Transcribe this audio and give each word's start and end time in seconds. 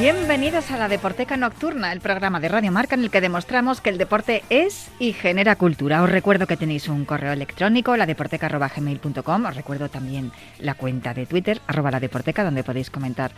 Bienvenidos 0.00 0.70
a 0.70 0.78
la 0.78 0.88
Deporteca 0.88 1.36
Nocturna, 1.36 1.92
el 1.92 2.00
programa 2.00 2.40
de 2.40 2.48
Radio 2.48 2.72
Marca 2.72 2.94
en 2.94 3.02
el 3.02 3.10
que 3.10 3.20
demostramos 3.20 3.82
que 3.82 3.90
el 3.90 3.98
deporte 3.98 4.42
es 4.48 4.88
y 4.98 5.12
genera 5.12 5.56
cultura. 5.56 6.02
Os 6.02 6.08
recuerdo 6.08 6.46
que 6.46 6.56
tenéis 6.56 6.88
un 6.88 7.04
correo 7.04 7.34
electrónico, 7.34 7.94
ladeporteca.gmail.com. 7.94 9.44
Os 9.44 9.54
recuerdo 9.54 9.90
también 9.90 10.32
la 10.58 10.72
cuenta 10.72 11.12
de 11.12 11.26
Twitter, 11.26 11.60
arroba 11.66 11.90
la 11.90 12.00
deporteca, 12.00 12.44
donde 12.44 12.64
podéis 12.64 12.88
comentar 12.88 13.32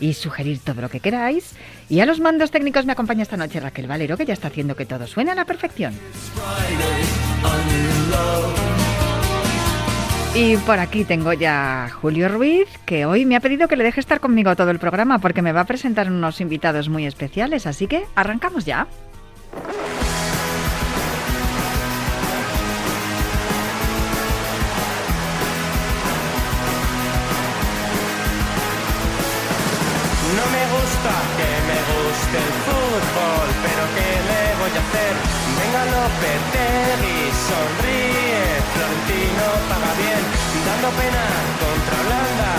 y 0.00 0.14
sugerir 0.14 0.60
todo 0.60 0.80
lo 0.80 0.88
que 0.88 1.00
queráis. 1.00 1.52
Y 1.90 2.00
a 2.00 2.06
los 2.06 2.20
mandos 2.20 2.50
técnicos 2.50 2.86
me 2.86 2.92
acompaña 2.92 3.22
esta 3.22 3.36
noche 3.36 3.60
Raquel 3.60 3.86
Valero, 3.86 4.16
que 4.16 4.24
ya 4.24 4.32
está 4.32 4.48
haciendo 4.48 4.76
que 4.76 4.86
todo 4.86 5.06
suene 5.06 5.32
a 5.32 5.34
la 5.34 5.44
perfección. 5.44 5.92
Y 10.34 10.56
por 10.58 10.78
aquí 10.78 11.04
tengo 11.04 11.32
ya 11.32 11.90
Julio 12.00 12.28
Ruiz, 12.28 12.68
que 12.86 13.06
hoy 13.06 13.24
me 13.26 13.34
ha 13.34 13.40
pedido 13.40 13.66
que 13.66 13.76
le 13.76 13.82
deje 13.84 13.98
estar 13.98 14.20
conmigo 14.20 14.54
todo 14.54 14.70
el 14.70 14.78
programa 14.78 15.18
porque 15.18 15.42
me 15.42 15.52
va 15.52 15.62
a 15.62 15.66
presentar 15.66 16.08
unos 16.10 16.40
invitados 16.40 16.88
muy 16.88 17.06
especiales, 17.06 17.66
así 17.66 17.86
que 17.88 18.06
arrancamos 18.14 18.64
ya. 18.64 18.86
No 30.36 30.44
me 30.54 30.64
gusta 30.76 31.12
que 31.38 31.50
me 31.68 31.78
guste 31.90 32.38
el 32.46 32.52
fútbol, 32.66 33.48
pero 33.64 33.82
¿qué 33.96 34.10
le 34.28 34.42
voy 34.60 34.72
a 34.76 34.82
hacer? 34.84 35.14
Venga 35.58 35.82
Lopetegui, 35.92 37.18
sonríe, 37.48 38.17
dando 40.88 41.02
pena 41.02 41.24
contra 41.60 42.00
Holanda, 42.00 42.52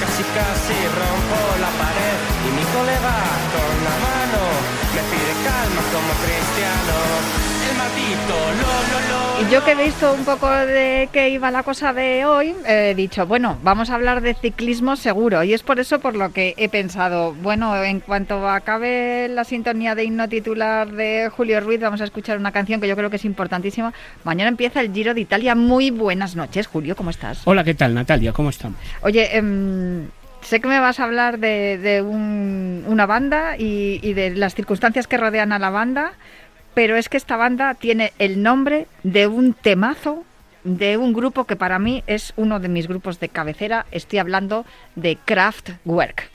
casi 0.00 0.22
casi 0.34 0.76
rompo 0.96 1.38
la 1.60 1.70
pared 1.78 2.18
y 2.46 2.50
mi 2.56 2.64
colega 2.72 3.16
con 3.52 3.74
la 3.84 3.96
mano. 4.06 4.42
Me 4.94 5.02
pide 5.10 5.32
calma 5.44 5.82
como 5.92 6.12
cristiano. 6.24 6.96
El 7.68 7.76
maldito, 7.76 8.36
lo, 8.60 8.72
lo, 8.90 8.98
lo, 9.10 9.25
yo 9.50 9.62
que 9.64 9.72
he 9.72 9.74
visto 9.84 10.12
un 10.12 10.24
poco 10.24 10.50
de 10.50 11.08
qué 11.12 11.28
iba 11.28 11.50
la 11.50 11.62
cosa 11.62 11.92
de 11.92 12.24
hoy, 12.24 12.54
he 12.66 12.94
dicho, 12.96 13.26
bueno, 13.26 13.58
vamos 13.62 13.90
a 13.90 13.94
hablar 13.94 14.20
de 14.20 14.34
ciclismo 14.34 14.96
seguro. 14.96 15.42
Y 15.44 15.52
es 15.54 15.62
por 15.62 15.78
eso 15.78 16.00
por 16.00 16.16
lo 16.16 16.32
que 16.32 16.54
he 16.56 16.68
pensado, 16.68 17.32
bueno, 17.34 17.76
en 17.84 18.00
cuanto 18.00 18.48
acabe 18.48 19.28
la 19.28 19.44
sintonía 19.44 19.94
de 19.94 20.04
himno 20.04 20.28
titular 20.28 20.90
de 20.90 21.30
Julio 21.30 21.60
Ruiz, 21.60 21.80
vamos 21.80 22.00
a 22.00 22.04
escuchar 22.04 22.38
una 22.38 22.50
canción 22.50 22.80
que 22.80 22.88
yo 22.88 22.96
creo 22.96 23.08
que 23.10 23.16
es 23.16 23.24
importantísima. 23.24 23.92
Mañana 24.24 24.48
empieza 24.48 24.80
el 24.80 24.92
Giro 24.92 25.14
de 25.14 25.20
Italia. 25.20 25.54
Muy 25.54 25.90
buenas 25.90 26.34
noches, 26.34 26.66
Julio, 26.66 26.96
¿cómo 26.96 27.10
estás? 27.10 27.42
Hola, 27.44 27.62
¿qué 27.62 27.74
tal, 27.74 27.94
Natalia? 27.94 28.32
¿Cómo 28.32 28.48
estamos? 28.50 28.78
Oye, 29.02 29.36
em, 29.36 30.08
sé 30.40 30.60
que 30.60 30.66
me 30.68 30.80
vas 30.80 30.98
a 30.98 31.04
hablar 31.04 31.38
de, 31.38 31.78
de 31.78 32.02
un- 32.02 32.84
una 32.88 33.06
banda 33.06 33.56
y, 33.58 34.00
y 34.02 34.14
de 34.14 34.30
las 34.30 34.54
circunstancias 34.56 35.06
que 35.06 35.18
rodean 35.18 35.52
a 35.52 35.58
la 35.60 35.70
banda, 35.70 36.12
pero 36.76 36.98
es 36.98 37.08
que 37.08 37.16
esta 37.16 37.38
banda 37.38 37.72
tiene 37.72 38.12
el 38.18 38.42
nombre 38.42 38.86
de 39.02 39.26
un 39.26 39.54
temazo 39.54 40.24
de 40.62 40.98
un 40.98 41.14
grupo 41.14 41.44
que 41.44 41.56
para 41.56 41.78
mí 41.78 42.04
es 42.06 42.34
uno 42.36 42.60
de 42.60 42.68
mis 42.68 42.86
grupos 42.86 43.18
de 43.18 43.30
cabecera. 43.30 43.86
Estoy 43.92 44.18
hablando 44.18 44.66
de 44.94 45.16
Kraftwerk. 45.16 46.28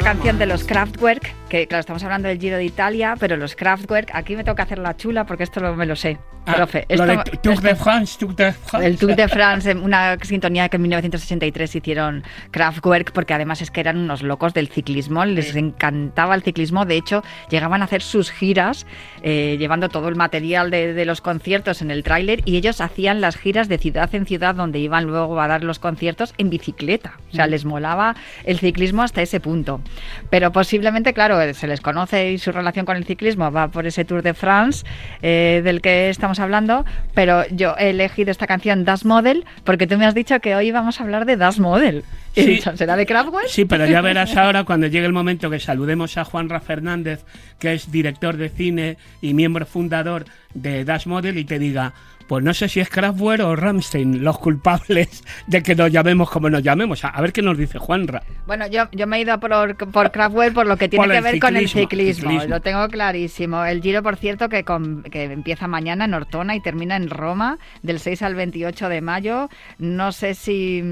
Esta 0.00 0.12
canción 0.14 0.38
de 0.38 0.46
los 0.46 0.64
Kraftwerk, 0.64 1.29
que 1.50 1.66
claro, 1.66 1.80
estamos 1.80 2.02
hablando 2.04 2.28
del 2.28 2.38
Giro 2.40 2.56
de 2.56 2.64
Italia, 2.64 3.14
pero 3.20 3.36
los 3.36 3.54
Kraftwerk, 3.54 4.10
aquí 4.14 4.36
me 4.36 4.44
toca 4.44 4.62
hacer 4.62 4.78
la 4.78 4.96
chula 4.96 5.26
porque 5.26 5.42
esto 5.44 5.60
lo, 5.60 5.74
me 5.76 5.84
lo 5.84 5.96
sé. 5.96 6.16
Ah, 6.46 6.54
Profe, 6.54 6.86
lo 6.88 7.04
esto- 7.04 7.30
de 7.30 7.36
Tour 7.42 7.60
de 7.60 7.74
France, 7.74 8.16
Tour 8.18 8.34
de 8.34 8.52
France. 8.52 8.86
El 8.86 8.96
Tour 8.98 9.14
de 9.14 9.28
France, 9.36 9.74
una 9.74 10.16
sintonía 10.22 10.70
que 10.70 10.76
en 10.76 10.82
1983 10.82 11.76
hicieron 11.76 12.24
Kraftwerk, 12.50 13.12
porque 13.12 13.34
además 13.34 13.60
es 13.60 13.70
que 13.70 13.80
eran 13.80 13.98
unos 13.98 14.22
locos 14.22 14.54
del 14.54 14.68
ciclismo, 14.68 15.22
les 15.26 15.54
encantaba 15.54 16.34
el 16.34 16.42
ciclismo. 16.42 16.86
De 16.86 16.96
hecho, 16.96 17.22
llegaban 17.50 17.82
a 17.82 17.84
hacer 17.84 18.00
sus 18.00 18.30
giras 18.30 18.86
eh, 19.22 19.56
llevando 19.58 19.90
todo 19.90 20.08
el 20.08 20.16
material 20.16 20.70
de, 20.70 20.94
de 20.94 21.04
los 21.04 21.20
conciertos 21.20 21.82
en 21.82 21.90
el 21.90 22.02
tráiler 22.02 22.40
y 22.46 22.56
ellos 22.56 22.80
hacían 22.80 23.20
las 23.20 23.36
giras 23.36 23.68
de 23.68 23.76
ciudad 23.76 24.12
en 24.14 24.24
ciudad 24.24 24.54
donde 24.54 24.78
iban 24.78 25.04
luego 25.04 25.38
a 25.40 25.46
dar 25.48 25.62
los 25.62 25.78
conciertos 25.78 26.32
en 26.38 26.48
bicicleta. 26.48 27.18
O 27.32 27.34
sea, 27.34 27.46
les 27.48 27.64
molaba 27.66 28.16
el 28.44 28.58
ciclismo 28.60 29.02
hasta 29.02 29.20
ese 29.20 29.40
punto. 29.40 29.82
Pero 30.30 30.52
posiblemente, 30.52 31.12
claro, 31.12 31.39
se 31.54 31.66
les 31.66 31.80
conoce 31.80 32.32
y 32.32 32.38
su 32.38 32.52
relación 32.52 32.86
con 32.86 32.96
el 32.96 33.04
ciclismo 33.04 33.50
va 33.50 33.68
por 33.68 33.86
ese 33.86 34.04
Tour 34.04 34.22
de 34.22 34.34
France 34.34 34.84
eh, 35.22 35.60
del 35.64 35.80
que 35.80 36.08
estamos 36.10 36.38
hablando, 36.40 36.84
pero 37.14 37.46
yo 37.48 37.74
he 37.78 37.90
elegido 37.90 38.30
esta 38.30 38.46
canción 38.46 38.84
Das 38.84 39.04
Model 39.04 39.44
porque 39.64 39.86
tú 39.86 39.98
me 39.98 40.06
has 40.06 40.14
dicho 40.14 40.40
que 40.40 40.54
hoy 40.54 40.70
vamos 40.70 41.00
a 41.00 41.04
hablar 41.04 41.26
de 41.26 41.36
Das 41.36 41.58
Model. 41.58 42.04
Sí. 42.34 42.46
dicho, 42.46 42.76
¿será 42.76 42.96
de 42.96 43.06
Kraftwerk? 43.06 43.48
Sí, 43.48 43.64
pero 43.64 43.86
ya 43.86 44.00
verás 44.00 44.36
ahora 44.36 44.64
cuando 44.64 44.86
llegue 44.86 45.06
el 45.06 45.12
momento 45.12 45.50
que 45.50 45.58
saludemos 45.58 46.16
a 46.16 46.24
Juanra 46.24 46.60
Fernández, 46.60 47.24
que 47.58 47.74
es 47.74 47.90
director 47.90 48.36
de 48.36 48.48
cine 48.48 48.98
y 49.20 49.34
miembro 49.34 49.66
fundador 49.66 50.26
de 50.54 50.84
Dash 50.84 51.06
Model, 51.06 51.38
y 51.38 51.44
te 51.44 51.58
diga, 51.58 51.92
pues 52.30 52.44
no 52.44 52.54
sé 52.54 52.68
si 52.68 52.78
es 52.78 52.88
Kraftwerk 52.88 53.42
o 53.42 53.56
Ramstein 53.56 54.22
los 54.22 54.38
culpables 54.38 55.24
de 55.48 55.64
que 55.64 55.74
nos 55.74 55.90
llamemos 55.90 56.30
como 56.30 56.48
nos 56.48 56.62
llamemos. 56.62 57.04
A, 57.04 57.20
ver 57.20 57.32
qué 57.32 57.42
nos 57.42 57.58
dice 57.58 57.80
Juanra. 57.80 58.22
Bueno, 58.46 58.68
yo, 58.68 58.84
yo 58.92 59.08
me 59.08 59.16
he 59.16 59.22
ido 59.22 59.40
por, 59.40 59.76
por 59.90 60.12
Kraftwerk 60.12 60.54
por 60.54 60.64
lo 60.66 60.76
que 60.76 60.88
tiene 60.88 61.08
que 61.08 61.20
ver 61.20 61.40
con 61.40 61.56
el 61.56 61.68
ciclismo. 61.68 62.30
Lo 62.46 62.60
tengo 62.60 62.86
clarísimo. 62.86 63.64
El 63.64 63.82
Giro, 63.82 64.04
por 64.04 64.14
cierto, 64.16 64.48
que, 64.48 64.62
con- 64.62 65.02
que 65.02 65.24
empieza 65.24 65.66
mañana 65.66 66.04
en 66.04 66.14
Ortona 66.14 66.54
y 66.54 66.60
termina 66.60 66.94
en 66.94 67.10
Roma 67.10 67.58
del 67.82 67.98
6 67.98 68.22
al 68.22 68.36
28 68.36 68.88
de 68.88 69.00
mayo. 69.00 69.48
No 69.80 70.12
sé 70.12 70.34
si, 70.36 70.84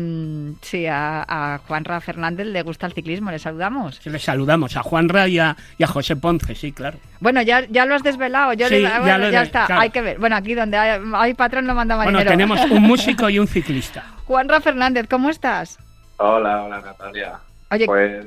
si 0.63 0.87
a, 0.87 1.23
a 1.29 1.59
Juanra 1.59 2.01
Fernández 2.01 2.49
le 2.49 2.63
gusta 2.63 2.87
el 2.87 2.95
ciclismo. 2.95 3.31
Le 3.31 3.39
saludamos. 3.39 4.05
Le 4.05 4.19
saludamos 4.19 4.77
a 4.77 4.83
Juanra 4.83 5.29
y 5.29 5.39
a, 5.39 5.57
y 5.79 5.85
a 5.85 5.87
José 5.87 6.17
Ponce, 6.17 6.57
sí, 6.57 6.73
claro. 6.73 6.99
Bueno, 7.21 7.43
ya, 7.43 7.65
ya 7.69 7.85
lo 7.87 7.95
has 7.95 8.03
desvelado. 8.03 8.53
Yo 8.55 8.67
Sí, 8.69 8.75
le- 8.75 8.83
ya 8.83 9.01
bueno, 9.01 9.31
ya 9.31 9.43
está. 9.43 9.67
claro. 9.67 9.83
Hay 9.83 9.91
que 9.91 10.01
ver. 10.03 10.19
Bueno, 10.19 10.35
aquí 10.35 10.55
donde 10.55 10.77
hay, 10.77 11.01
hay 11.15 11.28
patrón 11.35 11.67
no 11.67 11.75
manda 11.75 11.97
Bueno, 11.97 12.13
marinero. 12.13 12.31
tenemos 12.31 12.61
un 12.71 12.83
músico 12.83 13.29
y 13.31 13.39
un 13.39 13.47
ciclista. 13.47 14.05
Juanra 14.27 14.61
Fernández, 14.61 15.07
¿cómo 15.09 15.31
estás? 15.31 15.79
Hola, 16.19 16.65
hola 16.65 16.81
Natalia. 16.81 17.39
Oye, 17.71 17.87
Pues, 17.87 18.27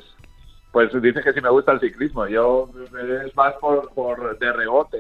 pues 0.71 1.01
dices 1.01 1.23
que 1.23 1.33
sí 1.33 1.41
me 1.41 1.49
gusta 1.49 1.73
el 1.73 1.79
ciclismo. 1.79 2.27
Yo 2.27 2.69
es 3.25 3.35
más 3.35 3.53
por, 3.55 3.93
por 3.93 4.37
de 4.39 4.51
rebote, 4.53 4.97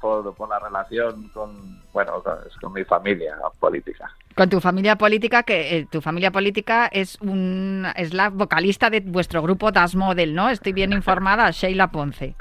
por, 0.00 0.34
por 0.34 0.48
la 0.48 0.58
relación 0.58 1.28
con, 1.28 1.80
bueno, 1.92 2.22
con, 2.22 2.34
con 2.60 2.72
mi 2.72 2.84
familia 2.84 3.36
política. 3.60 4.10
Con 4.34 4.50
tu 4.50 4.60
familia 4.60 4.96
política, 4.96 5.44
que 5.44 5.78
eh, 5.78 5.86
tu 5.90 6.00
familia 6.02 6.30
política 6.30 6.88
es 6.92 7.18
un 7.22 7.86
es 7.96 8.12
la 8.12 8.28
vocalista 8.28 8.90
de 8.90 9.00
vuestro 9.00 9.40
grupo 9.40 9.72
Das 9.72 9.94
Model, 9.94 10.34
¿no? 10.34 10.50
Estoy 10.50 10.72
bien 10.74 10.92
informada, 10.92 11.50
Sheila 11.52 11.86
Ponce. 11.90 12.34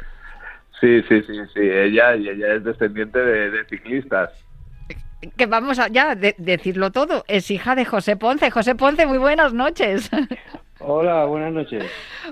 Sí, 0.82 1.02
sí, 1.08 1.22
sí, 1.24 1.34
sí. 1.54 1.62
Ella 1.62 2.16
y 2.18 2.28
ella 2.28 2.56
es 2.56 2.64
descendiente 2.66 3.20
de, 3.20 3.50
de 3.52 3.66
ciclistas. 3.66 4.30
Que 5.38 5.46
vamos 5.46 5.80
a 5.80 5.88
ya 5.88 6.16
de- 6.16 6.36
decirlo 6.38 6.92
todo, 6.92 7.24
es 7.28 7.50
hija 7.52 7.76
de 7.76 7.86
José 7.86 8.16
Ponce. 8.18 8.52
José 8.52 8.76
Ponce, 8.76 9.06
muy 9.06 9.18
buenas 9.18 9.54
noches. 9.54 10.10
Hola, 10.80 11.26
buenas 11.26 11.54
noches. 11.54 11.86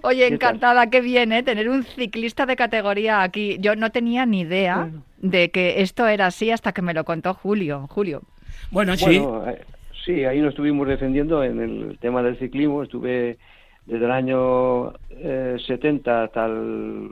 Oye, 0.04 0.28
encantada, 0.28 0.90
qué 0.90 1.00
bien, 1.02 1.32
¿eh? 1.32 1.44
Tener 1.44 1.70
un 1.70 1.84
ciclista 1.84 2.46
de 2.46 2.56
categoría 2.56 3.24
aquí. 3.24 3.58
Yo 3.60 3.76
no 3.76 3.92
tenía 3.92 4.26
ni 4.26 4.42
idea 4.42 4.90
de 5.18 5.50
que 5.50 5.82
esto 5.82 6.08
era 6.08 6.28
así 6.28 6.52
hasta 6.52 6.74
que 6.74 6.82
me 6.82 6.94
lo 6.94 7.06
contó 7.06 7.34
Julio. 7.34 7.88
Julio. 7.90 8.22
Bueno, 8.70 8.96
sí. 8.98 9.18
Bueno, 9.20 9.50
eh, 9.50 9.62
sí, 10.06 10.26
ahí 10.26 10.40
nos 10.42 10.50
estuvimos 10.50 10.88
defendiendo 10.88 11.44
en 11.44 11.60
el 11.62 11.98
tema 12.00 12.22
del 12.22 12.38
ciclismo. 12.38 12.84
Estuve 12.84 13.38
desde 13.86 14.06
el 14.06 14.12
año 14.12 14.94
eh, 15.10 15.56
70 15.66 16.24
hasta 16.24 16.46
el, 16.46 17.12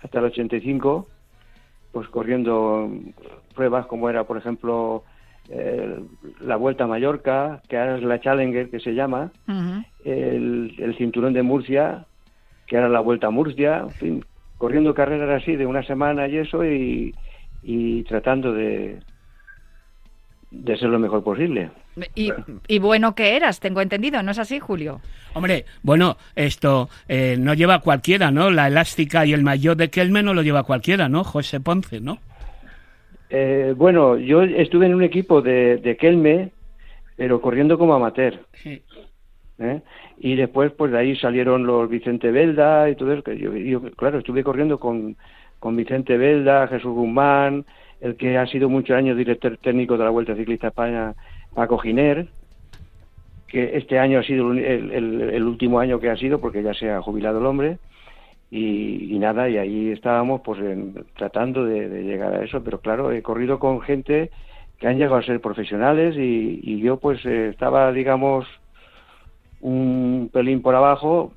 hasta 0.00 0.18
el 0.18 0.24
85, 0.26 1.08
pues 1.92 2.08
corriendo 2.08 2.90
pruebas 3.54 3.86
como 3.86 4.10
era, 4.10 4.24
por 4.24 4.36
ejemplo, 4.36 5.04
eh, 5.48 5.98
la 6.40 6.56
Vuelta 6.56 6.84
a 6.84 6.86
Mallorca, 6.86 7.62
que 7.68 7.76
ahora 7.76 7.96
es 7.96 8.02
la 8.02 8.20
Challenger, 8.20 8.70
que 8.70 8.80
se 8.80 8.94
llama, 8.94 9.32
el, 10.04 10.74
el 10.78 10.96
Cinturón 10.96 11.32
de 11.32 11.42
Murcia, 11.42 12.06
que 12.66 12.76
era 12.76 12.88
la 12.88 13.00
Vuelta 13.00 13.26
a 13.26 13.30
Murcia, 13.30 13.78
en 13.80 13.90
fin, 13.90 14.24
corriendo 14.58 14.94
carreras 14.94 15.42
así 15.42 15.56
de 15.56 15.66
una 15.66 15.82
semana 15.82 16.28
y 16.28 16.38
eso, 16.38 16.64
y, 16.64 17.14
y 17.62 18.02
tratando 18.04 18.52
de, 18.52 19.00
de 20.50 20.76
ser 20.76 20.88
lo 20.88 20.98
mejor 20.98 21.22
posible. 21.22 21.70
Y, 22.14 22.32
y 22.68 22.78
bueno 22.78 23.14
que 23.14 23.36
eras, 23.36 23.60
tengo 23.60 23.82
entendido, 23.82 24.22
¿no 24.22 24.30
es 24.30 24.38
así, 24.38 24.58
Julio? 24.58 25.02
Hombre, 25.34 25.66
bueno, 25.82 26.16
esto 26.34 26.88
eh, 27.06 27.36
no 27.38 27.52
lleva 27.52 27.80
cualquiera, 27.80 28.30
¿no? 28.30 28.50
La 28.50 28.68
elástica 28.68 29.26
y 29.26 29.34
el 29.34 29.42
maillot 29.42 29.76
de 29.76 29.90
Kelme 29.90 30.22
no 30.22 30.32
lo 30.32 30.40
lleva 30.42 30.62
cualquiera, 30.62 31.10
¿no? 31.10 31.22
José 31.22 31.60
Ponce, 31.60 32.00
¿no? 32.00 32.18
Eh, 33.34 33.72
bueno, 33.76 34.18
yo 34.18 34.42
estuve 34.42 34.84
en 34.86 34.94
un 34.94 35.02
equipo 35.02 35.40
de, 35.40 35.78
de 35.78 35.96
Kelme, 35.96 36.50
pero 37.16 37.40
corriendo 37.40 37.78
como 37.78 37.94
amateur. 37.94 38.40
Sí. 38.52 38.82
¿eh? 39.58 39.80
Y 40.18 40.34
después, 40.36 40.70
pues 40.72 40.92
de 40.92 40.98
ahí 40.98 41.16
salieron 41.16 41.64
los 41.66 41.88
Vicente 41.88 42.30
Belda 42.30 42.90
y 42.90 42.94
todo 42.94 43.10
eso. 43.12 43.22
Que 43.22 43.38
yo, 43.38 43.56
yo, 43.56 43.80
claro, 43.92 44.18
estuve 44.18 44.44
corriendo 44.44 44.78
con, 44.78 45.16
con 45.58 45.74
Vicente 45.76 46.18
Belda, 46.18 46.68
Jesús 46.68 46.92
Guzmán, 46.92 47.64
el 48.02 48.16
que 48.16 48.36
ha 48.36 48.46
sido 48.46 48.68
muchos 48.68 48.96
años 48.96 49.16
director 49.16 49.56
técnico 49.56 49.96
de 49.96 50.04
la 50.04 50.10
Vuelta 50.10 50.34
Ciclista 50.36 50.68
España, 50.68 51.14
Paco 51.54 51.78
Giner, 51.78 52.26
que 53.48 53.76
este 53.78 53.98
año 53.98 54.18
ha 54.18 54.22
sido 54.24 54.52
el, 54.52 54.58
el- 54.58 55.20
el 55.30 55.42
último 55.44 55.78
año 55.78 55.98
que 56.00 56.10
ha 56.10 56.16
sido 56.16 56.38
porque 56.38 56.62
ya 56.62 56.74
se 56.74 56.90
ha 56.90 57.00
jubilado 57.00 57.38
el 57.38 57.46
hombre. 57.46 57.78
Y, 58.54 59.14
y 59.14 59.18
nada, 59.18 59.48
y 59.48 59.56
ahí 59.56 59.92
estábamos 59.92 60.42
pues 60.44 60.60
en- 60.60 61.06
tratando 61.16 61.64
de, 61.64 61.88
de 61.88 62.02
llegar 62.04 62.34
a 62.34 62.44
eso, 62.44 62.62
pero 62.62 62.80
claro, 62.82 63.10
he 63.10 63.22
corrido 63.22 63.58
con 63.58 63.80
gente 63.80 64.30
que 64.78 64.86
han 64.88 64.98
llegado 64.98 65.16
a 65.16 65.22
ser 65.22 65.40
profesionales 65.40 66.16
y, 66.18 66.60
y 66.62 66.78
yo 66.80 66.98
pues 67.00 67.24
eh, 67.24 67.48
estaba, 67.48 67.90
digamos, 67.92 68.46
un 69.60 70.28
pelín 70.30 70.60
por 70.60 70.74
abajo, 70.74 71.32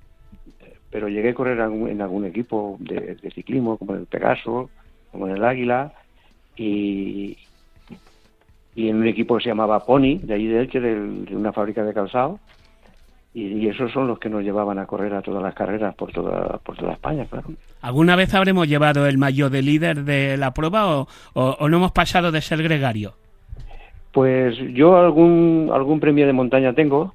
pero 0.90 1.08
llegué 1.08 1.30
a 1.30 1.34
correr 1.36 1.58
en 1.60 2.02
algún, 2.02 2.26
equipo 2.26 2.76
de, 2.82 3.16
de 3.16 3.32
ciclismo, 3.32 3.78
como 3.78 3.94
en 3.94 4.02
el 4.02 4.08
Pegaso, 4.08 4.72
como 5.10 5.28
en 5.30 5.36
el 5.38 5.46
Águila, 5.46 5.94
y, 6.58 7.38
y 8.74 8.90
en 8.90 8.98
un 8.98 9.08
equipo 9.08 9.38
que 9.38 9.44
se 9.44 9.50
llamaba 9.50 9.86
Pony, 9.86 10.20
de 10.22 10.34
ahí 10.34 10.48
de 10.48 10.60
Elche, 10.60 10.82
del- 10.82 11.24
de 11.26 11.36
una 11.38 11.54
fábrica 11.54 11.86
de 11.86 11.94
calzado, 11.94 12.42
y, 13.36 13.42
y 13.66 13.68
esos 13.68 13.92
son 13.92 14.08
los 14.08 14.18
que 14.18 14.30
nos 14.30 14.42
llevaban 14.44 14.80
a 14.80 14.86
correr 14.88 15.14
a 15.14 15.22
todas 15.22 15.44
las 15.44 15.54
carreras 15.54 15.94
por 15.96 16.12
toda, 16.12 16.58
por 16.60 16.76
toda 16.78 16.94
España, 16.94 17.26
claro. 17.30 17.50
¿Alguna 17.82 18.16
vez 18.16 18.34
habremos 18.34 18.68
llevado 18.68 19.06
el 19.06 19.18
maillot 19.20 19.52
de 19.52 19.62
líder 19.62 20.04
de 20.06 20.38
la 20.38 20.54
prueba 20.54 20.88
o, 20.98 21.08
o- 21.34 21.58
o 21.60 21.70
no 21.70 21.78
hemos 21.78 21.92
pasado 21.92 22.32
de 22.32 22.42
ser 22.42 22.64
gregario? 22.64 23.14
Pues 24.14 24.58
yo 24.74 24.96
algún 24.98 25.70
algún 25.74 26.00
premio 26.00 26.26
de 26.26 26.32
montaña 26.34 26.72
tengo 26.74 27.14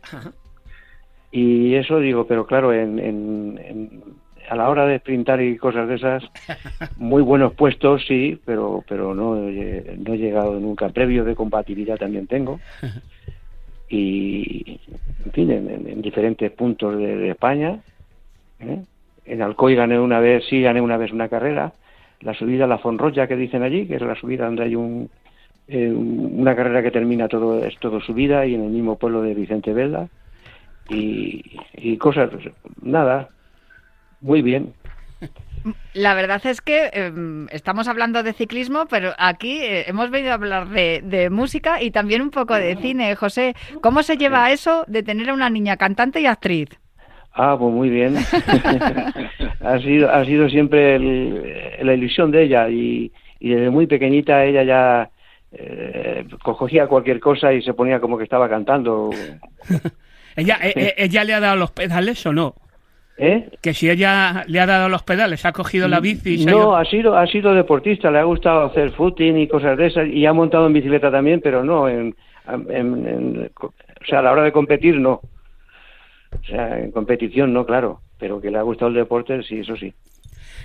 y 1.32 1.74
eso 1.74 1.98
digo, 1.98 2.26
pero 2.26 2.46
claro, 2.46 2.72
en, 2.72 2.98
en- 2.98 3.60
en- 3.64 4.02
a 4.50 4.56
la 4.56 4.68
hora 4.68 4.84
de 4.84 4.98
sprintar 4.98 5.40
y 5.40 5.56
cosas 5.56 5.86
de 5.88 5.94
esas, 5.94 6.24
muy 6.96 7.22
buenos 7.22 7.54
puestos 7.54 8.04
sí, 8.06 8.38
pero 8.44 8.82
pero 8.88 9.14
no, 9.14 9.48
he- 9.48 9.96
no 10.04 10.14
he 10.14 10.18
llegado 10.18 10.58
nunca. 10.58 10.88
Previo 10.88 11.24
de 11.24 11.36
compatibilidad 11.36 11.96
también 11.98 12.26
tengo 12.26 12.58
y 13.90 14.80
en 15.24 15.32
fin, 15.32 15.50
en, 15.50 15.68
en- 15.70 15.88
en 15.88 16.02
diferentes 16.02 16.50
puntos 16.52 16.96
de, 16.96 17.30
España. 17.30 17.78
¿eh? 18.60 18.82
En 19.26 19.42
Alcoy 19.42 19.74
gané 19.74 19.98
una 19.98 20.20
vez, 20.20 20.44
sí 20.48 20.62
gané 20.62 20.80
una 20.80 20.96
vez 20.96 21.12
una 21.12 21.28
carrera, 21.28 21.72
la 22.20 22.34
subida 22.34 22.64
a 22.64 22.68
la 22.68 22.78
Fonroya 22.78 23.26
que 23.26 23.36
dicen 23.36 23.62
allí, 23.62 23.86
que 23.86 23.96
es 23.96 24.02
la 24.02 24.14
subida 24.14 24.46
donde 24.46 24.62
hay 24.64 24.74
un 24.76 25.10
eh, 25.68 25.90
una 25.92 26.56
carrera 26.56 26.82
que 26.82 26.90
termina 26.90 27.28
todo 27.28 27.64
es 27.64 27.78
todo 27.78 28.00
subida 28.00 28.44
y 28.46 28.54
en 28.54 28.64
el 28.64 28.70
mismo 28.70 28.96
pueblo 28.96 29.22
de 29.22 29.34
Vicente 29.34 29.72
Velda 29.72 30.08
y, 30.88 31.42
y 31.74 31.96
cosas 31.96 32.30
nada 32.82 33.28
muy 34.20 34.42
bien 34.42 34.72
La 35.92 36.14
verdad 36.14 36.40
es 36.46 36.60
que 36.60 36.90
eh, 36.92 37.12
estamos 37.50 37.86
hablando 37.88 38.22
de 38.22 38.32
ciclismo, 38.32 38.86
pero 38.86 39.12
aquí 39.18 39.60
eh, 39.60 39.84
hemos 39.88 40.10
venido 40.10 40.30
a 40.32 40.34
hablar 40.34 40.68
de, 40.68 41.00
de 41.04 41.28
música 41.30 41.82
y 41.82 41.90
también 41.90 42.22
un 42.22 42.30
poco 42.30 42.54
de 42.54 42.76
cine. 42.76 43.14
José, 43.16 43.54
¿cómo 43.82 44.02
se 44.02 44.16
lleva 44.16 44.50
eso 44.52 44.84
de 44.88 45.02
tener 45.02 45.28
a 45.30 45.34
una 45.34 45.50
niña 45.50 45.76
cantante 45.76 46.20
y 46.20 46.26
actriz? 46.26 46.68
ah 47.32 47.56
pues 47.56 47.72
muy 47.72 47.88
bien 47.90 48.16
ha 49.60 49.78
sido 49.78 50.10
ha 50.10 50.24
sido 50.24 50.48
siempre 50.48 50.96
el- 50.96 51.86
la 51.86 51.94
ilusión 51.94 52.32
de 52.32 52.42
ella 52.42 52.68
y, 52.68 53.12
y 53.38 53.50
desde 53.50 53.70
muy 53.70 53.86
pequeñita 53.86 54.44
ella 54.44 54.64
ya 54.64 55.10
eh, 55.52 56.24
cogía 56.42 56.88
cualquier 56.88 57.20
cosa 57.20 57.52
y 57.52 57.62
se 57.62 57.72
ponía 57.72 58.00
como 58.00 58.18
que 58.18 58.24
estaba 58.24 58.48
cantando 58.48 59.10
¿Ella, 60.36 60.58
eh, 60.62 60.72
eh, 60.76 60.94
¿Ella 60.96 61.22
le 61.24 61.34
ha 61.34 61.40
dado 61.40 61.56
los 61.56 61.70
pedales 61.70 62.24
o 62.26 62.32
no? 62.32 62.54
¿Eh? 63.20 63.48
Que 63.60 63.74
si 63.74 63.88
ella 63.90 64.44
le 64.48 64.58
ha 64.60 64.66
dado 64.66 64.88
los 64.88 65.02
pedales, 65.02 65.44
ha 65.44 65.52
cogido 65.52 65.86
la 65.88 66.00
bici 66.00 66.34
y 66.34 66.38
se 66.38 66.48
ha 66.48 66.52
No, 66.52 66.58
ido- 66.58 66.76
ha 66.76 66.84
sido, 66.86 67.16
ha 67.18 67.26
sido 67.26 67.52
deportista, 67.54 68.10
le 68.10 68.18
ha 68.18 68.24
gustado 68.24 68.64
hacer 68.64 68.90
footing 68.92 69.36
y 69.38 69.46
cosas 69.46 69.76
de 69.76 69.86
esas, 69.86 70.08
y 70.08 70.24
ha 70.26 70.32
montado 70.32 70.66
en 70.66 70.72
bicicleta 70.72 71.10
también, 71.10 71.40
pero 71.42 71.62
no, 71.62 71.88
en, 71.88 72.14
en- 72.70 73.06
en- 73.06 73.50
o 73.60 73.72
sea, 74.06 74.20
a 74.20 74.22
la 74.22 74.32
hora 74.32 74.42
de 74.44 74.52
competir 74.52 74.98
no. 74.98 75.20
O 76.32 76.44
sea, 76.46 76.78
en 76.78 76.90
competición 76.92 77.52
no, 77.52 77.66
claro, 77.66 78.00
pero 78.18 78.40
que 78.40 78.50
le 78.50 78.58
ha 78.58 78.62
gustado 78.62 78.88
el 78.88 78.94
deporte, 78.96 79.42
sí, 79.42 79.58
eso 79.60 79.76
sí. 79.76 79.92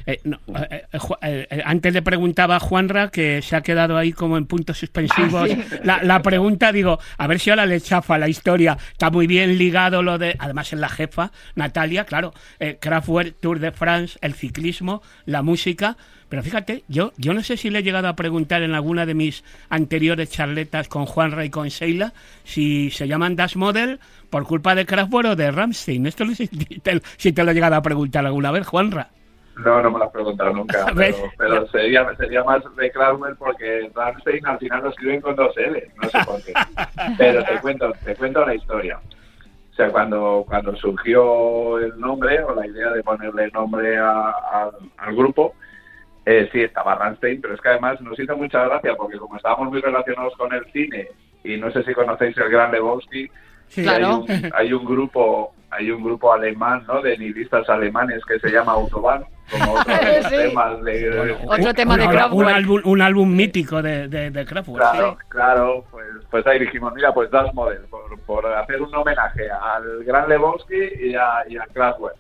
Eh, 0.06 0.20
no, 0.24 0.40
eh, 0.60 0.86
eh, 1.22 1.62
antes 1.66 1.94
le 1.94 2.02
preguntaba 2.02 2.58
a 2.58 2.60
Juanra 2.60 3.10
que 3.10 3.42
se 3.42 3.56
ha 3.56 3.62
quedado 3.62 3.98
ahí 3.98 4.14
como 4.14 4.38
en 4.38 4.46
puntos 4.46 4.78
suspensivos. 4.78 5.50
la, 5.84 6.04
la 6.04 6.22
pregunta, 6.22 6.72
digo, 6.72 7.00
a 7.18 7.28
ver 7.28 7.40
si 7.40 7.50
ahora 7.50 7.66
le 7.66 7.82
chafa 7.82 8.18
la 8.18 8.30
historia. 8.30 8.78
Está 8.92 9.10
muy 9.10 9.28
bien 9.28 9.58
ligado 9.58 10.04
lo 10.04 10.18
de, 10.18 10.36
además 10.40 10.74
en 10.74 10.82
la 10.82 10.90
jefa, 10.90 11.32
Natalia, 11.56 12.06
claro, 12.06 12.34
Kraftwerk, 12.80 13.40
Tour 13.40 13.60
de 13.60 13.72
France, 13.72 14.18
el 14.22 14.34
ciclismo, 14.34 15.02
la 15.26 15.42
música. 15.42 15.98
Pero 16.30 16.42
fíjate, 16.42 16.84
yo, 16.88 17.14
yo 17.18 17.34
no 17.34 17.44
sé 17.44 17.56
si 17.56 17.70
le 17.70 17.80
he 17.80 17.84
llegado 17.84 18.08
a 18.08 18.16
preguntar 18.16 18.64
en 18.64 18.74
alguna 18.74 19.06
de 19.06 19.14
mis 19.14 19.44
anteriores 19.70 20.30
charletas 20.32 20.88
con 20.88 21.06
Juanra 21.06 21.46
y 21.46 21.50
con 21.50 21.68
Sheila 21.68 22.14
si 22.44 22.90
se 22.92 23.08
llaman 23.08 23.36
Dash 23.36 23.56
Model 23.56 24.00
por 24.30 24.46
culpa 24.46 24.74
de 24.76 24.86
Kraftwerk 24.86 25.30
o 25.30 25.36
de 25.36 25.52
Ramstein. 25.52 26.08
Esto 26.08 26.26
no 26.26 26.34
sé 26.34 26.48
si 26.48 26.80
te, 26.80 27.02
si 27.18 27.32
te 27.32 27.44
lo 27.44 27.52
he 27.52 27.54
llegado 27.54 27.76
a 27.76 27.82
preguntar 27.82 28.26
alguna 28.26 28.52
vez, 28.52 28.66
Juanra. 28.66 29.12
No, 29.64 29.82
no 29.82 29.92
me 29.92 30.00
lo 30.00 30.06
has 30.06 30.12
preguntado 30.12 30.52
nunca, 30.54 30.86
pero, 30.96 31.16
pero 31.38 31.68
sería, 31.68 32.06
sería 32.16 32.44
más 32.44 32.62
de 32.76 32.92
Kraftwerk 32.92 33.38
porque 33.38 33.90
Rammstein 33.96 34.46
al 34.46 34.60
final 34.60 34.84
lo 34.84 34.90
escriben 34.90 35.22
con 35.22 35.36
dos 35.36 35.56
L, 35.58 35.88
no 36.02 36.10
sé 36.10 36.18
por 36.26 36.44
qué. 36.44 36.54
Pero 37.18 37.44
te 37.46 37.60
cuento, 37.62 37.94
te 38.04 38.16
cuento 38.16 38.46
la 38.46 38.54
historia. 38.56 39.00
O 39.72 39.74
sea, 39.76 39.90
cuando, 39.92 40.44
cuando 40.48 40.76
surgió 40.76 41.80
el 41.80 42.00
nombre 42.00 42.42
o 42.44 42.54
la 42.56 42.66
idea 42.68 42.92
de 42.92 43.04
ponerle 43.04 43.50
nombre 43.52 43.98
a- 43.98 44.30
a- 44.30 44.72
al 44.98 45.16
grupo, 45.16 45.54
eh, 46.26 46.50
sí 46.52 46.62
estaba 46.62 46.96
Rammstein, 46.96 47.40
pero 47.42 47.54
es 47.54 47.62
que 47.62 47.70
además 47.70 48.02
nos 48.02 48.18
hizo 48.20 48.36
mucha 48.36 48.64
gracia 48.66 48.96
porque 48.96 49.18
como 49.18 49.36
estábamos 49.38 49.70
muy 49.70 49.80
relacionados 49.82 50.34
con 50.38 50.52
el 50.54 50.66
cine 50.72 51.10
y 51.44 51.58
no 51.58 51.70
sé 51.72 51.84
si 51.84 51.94
conocéis 51.94 52.38
el 52.38 52.50
Gran 52.50 52.72
Lebowski, 52.72 53.30
Sí. 53.68 53.82
Claro. 53.84 54.24
hay, 54.28 54.36
un, 54.44 54.52
hay 54.54 54.74
un 54.74 54.86
grupo 54.86 55.54
hay 55.72 55.90
un 55.92 56.04
grupo 56.04 56.32
alemán 56.32 56.84
no 56.88 57.02
de 57.02 57.18
nihilistas 57.18 57.68
alemanes 57.68 58.24
que 58.26 58.40
se 58.40 58.50
llama 58.52 58.74
Autobahn 58.74 59.26
como 59.52 59.74
otro 59.74 59.94
de 59.96 60.18
los 60.18 60.26
Sí. 60.30 60.36
temas 60.38 60.84
de, 60.84 61.38
Otro 61.48 61.74
tema 61.74 61.98
de 61.98 62.06
un, 62.06 62.12
Kraftwerk. 62.12 62.34
un 62.34 62.54
álbum, 62.54 62.82
un 62.86 63.02
álbum 63.02 63.36
mítico 63.36 63.82
de, 63.82 64.08
de, 64.08 64.32
de 64.32 64.46
Kraftwerk. 64.46 64.80
claro 64.92 65.18
claro 65.30 65.86
pues 65.92 66.06
pues 66.32 66.48
ahí 66.48 66.60
dijimos 66.60 66.94
mira 66.94 67.14
pues 67.14 67.30
Das 67.32 67.54
Model 67.54 67.82
por, 67.90 68.20
por 68.22 68.46
hacer 68.48 68.82
un 68.82 68.94
homenaje 68.96 69.50
al 69.50 70.04
gran 70.04 70.28
Lebowski 70.30 70.76
y 71.00 71.16
a, 71.16 71.44
y 71.48 71.58
a 71.58 71.66
Kraftwerk 71.74 72.16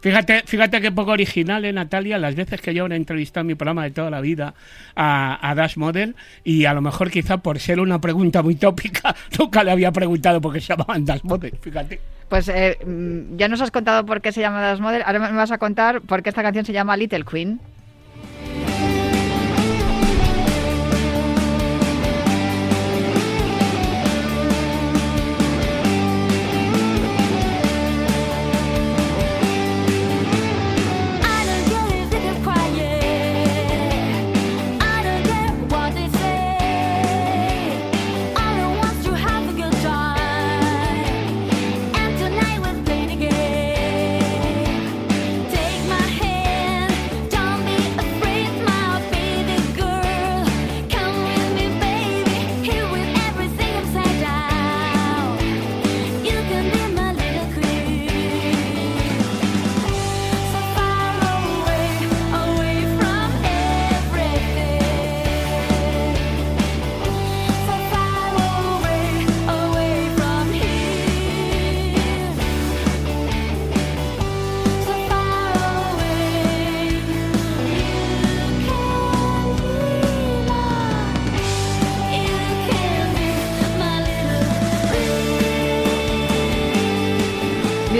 Fíjate, 0.00 0.42
fíjate 0.46 0.80
qué 0.80 0.92
poco 0.92 1.10
original, 1.10 1.64
¿eh, 1.64 1.72
Natalia, 1.72 2.18
las 2.18 2.36
veces 2.36 2.60
que 2.60 2.72
yo 2.72 2.86
he 2.86 2.94
entrevistado 2.94 3.42
en 3.42 3.48
mi 3.48 3.54
programa 3.56 3.84
de 3.84 3.90
toda 3.90 4.10
la 4.10 4.20
vida 4.20 4.54
a, 4.94 5.50
a 5.50 5.54
Dash 5.54 5.76
Model 5.76 6.14
y 6.44 6.66
a 6.66 6.74
lo 6.74 6.80
mejor 6.80 7.10
quizá 7.10 7.38
por 7.38 7.58
ser 7.58 7.80
una 7.80 8.00
pregunta 8.00 8.42
muy 8.42 8.54
tópica 8.54 9.16
nunca 9.38 9.64
le 9.64 9.72
había 9.72 9.90
preguntado 9.90 10.40
por 10.40 10.52
qué 10.52 10.60
se 10.60 10.68
llamaban 10.68 11.04
Dash 11.04 11.22
Model, 11.24 11.52
fíjate. 11.60 12.00
Pues 12.28 12.48
eh, 12.48 12.78
mm, 12.84 13.36
ya 13.36 13.48
nos 13.48 13.60
has 13.60 13.70
contado 13.70 14.04
por 14.06 14.20
qué 14.20 14.32
se 14.32 14.40
llama 14.40 14.60
Das 14.60 14.80
Model, 14.80 15.02
ahora 15.04 15.18
me 15.18 15.36
vas 15.36 15.50
a 15.50 15.58
contar 15.58 16.00
por 16.02 16.22
qué 16.22 16.28
esta 16.28 16.42
canción 16.42 16.64
se 16.64 16.72
llama 16.72 16.96
Little 16.96 17.24
Queen. 17.24 17.60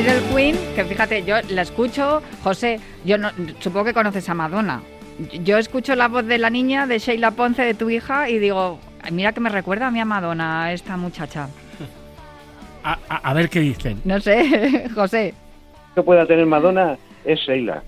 Little 0.09 0.35
Queen, 0.35 0.57
que 0.75 0.85
fíjate, 0.85 1.23
yo 1.25 1.35
la 1.50 1.61
escucho, 1.62 2.23
José, 2.43 2.81
yo 3.05 3.19
no, 3.19 3.29
supongo 3.61 3.85
que 3.85 3.93
conoces 3.93 4.27
a 4.31 4.35
Madonna. 4.35 4.81
Yo 5.45 5.59
escucho 5.59 5.95
la 5.97 6.09
voz 6.09 6.25
de 6.25 6.38
la 6.38 6.49
niña, 6.49 6.87
de 6.87 6.99
Sheila 6.99 7.33
Ponce, 7.33 7.62
de 7.62 7.75
tu 7.75 7.91
hija, 7.91 8.31
y 8.31 8.38
digo, 8.38 8.79
"Ay, 9.03 9.12
mira 9.12 9.33
que 9.33 9.41
me 9.41 9.50
recuerda 9.50 9.88
a 9.88 9.91
mí 9.91 10.00
a 10.00 10.07
Madonna, 10.07 10.73
esta 10.73 10.97
muchacha. 10.97 11.49
A, 12.85 12.97
a- 13.09 13.17
a 13.31 13.35
ver 13.35 13.50
qué 13.50 13.61
dicen. 13.61 14.00
No 14.07 14.19
sé, 14.19 14.88
José. 14.95 15.35
que 15.95 16.03
pueda 16.03 16.25
tener 16.25 16.47
Madonna 16.47 16.97
es 17.27 17.41
Sheila. 17.41 17.83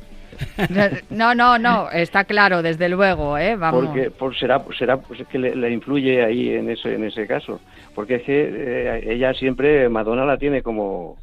No, 1.09 1.35
no, 1.35 1.59
no, 1.59 1.91
está 1.91 2.25
claro, 2.25 2.61
desde 2.63 2.91
luego, 2.91 3.39
¿eh? 3.39 3.57
Vamos. 3.57 3.87
porque 3.87 4.11
por, 4.11 4.37
será 4.37 4.63
será 4.79 4.99
pues, 4.99 5.21
que 5.27 5.39
le, 5.39 5.55
le 5.57 5.71
influye 5.71 6.23
ahí 6.23 6.51
en 6.51 6.69
ese 6.71 6.95
en 6.95 7.05
ese 7.05 7.27
caso 7.27 7.61
porque 7.95 8.17
es 8.17 8.23
que 8.23 8.49
eh, 8.53 9.05
ella 9.15 9.33
siempre 9.35 9.89
Madonna 9.89 10.25
la 10.25 10.39
tiene 10.39 10.63
como 10.63 11.17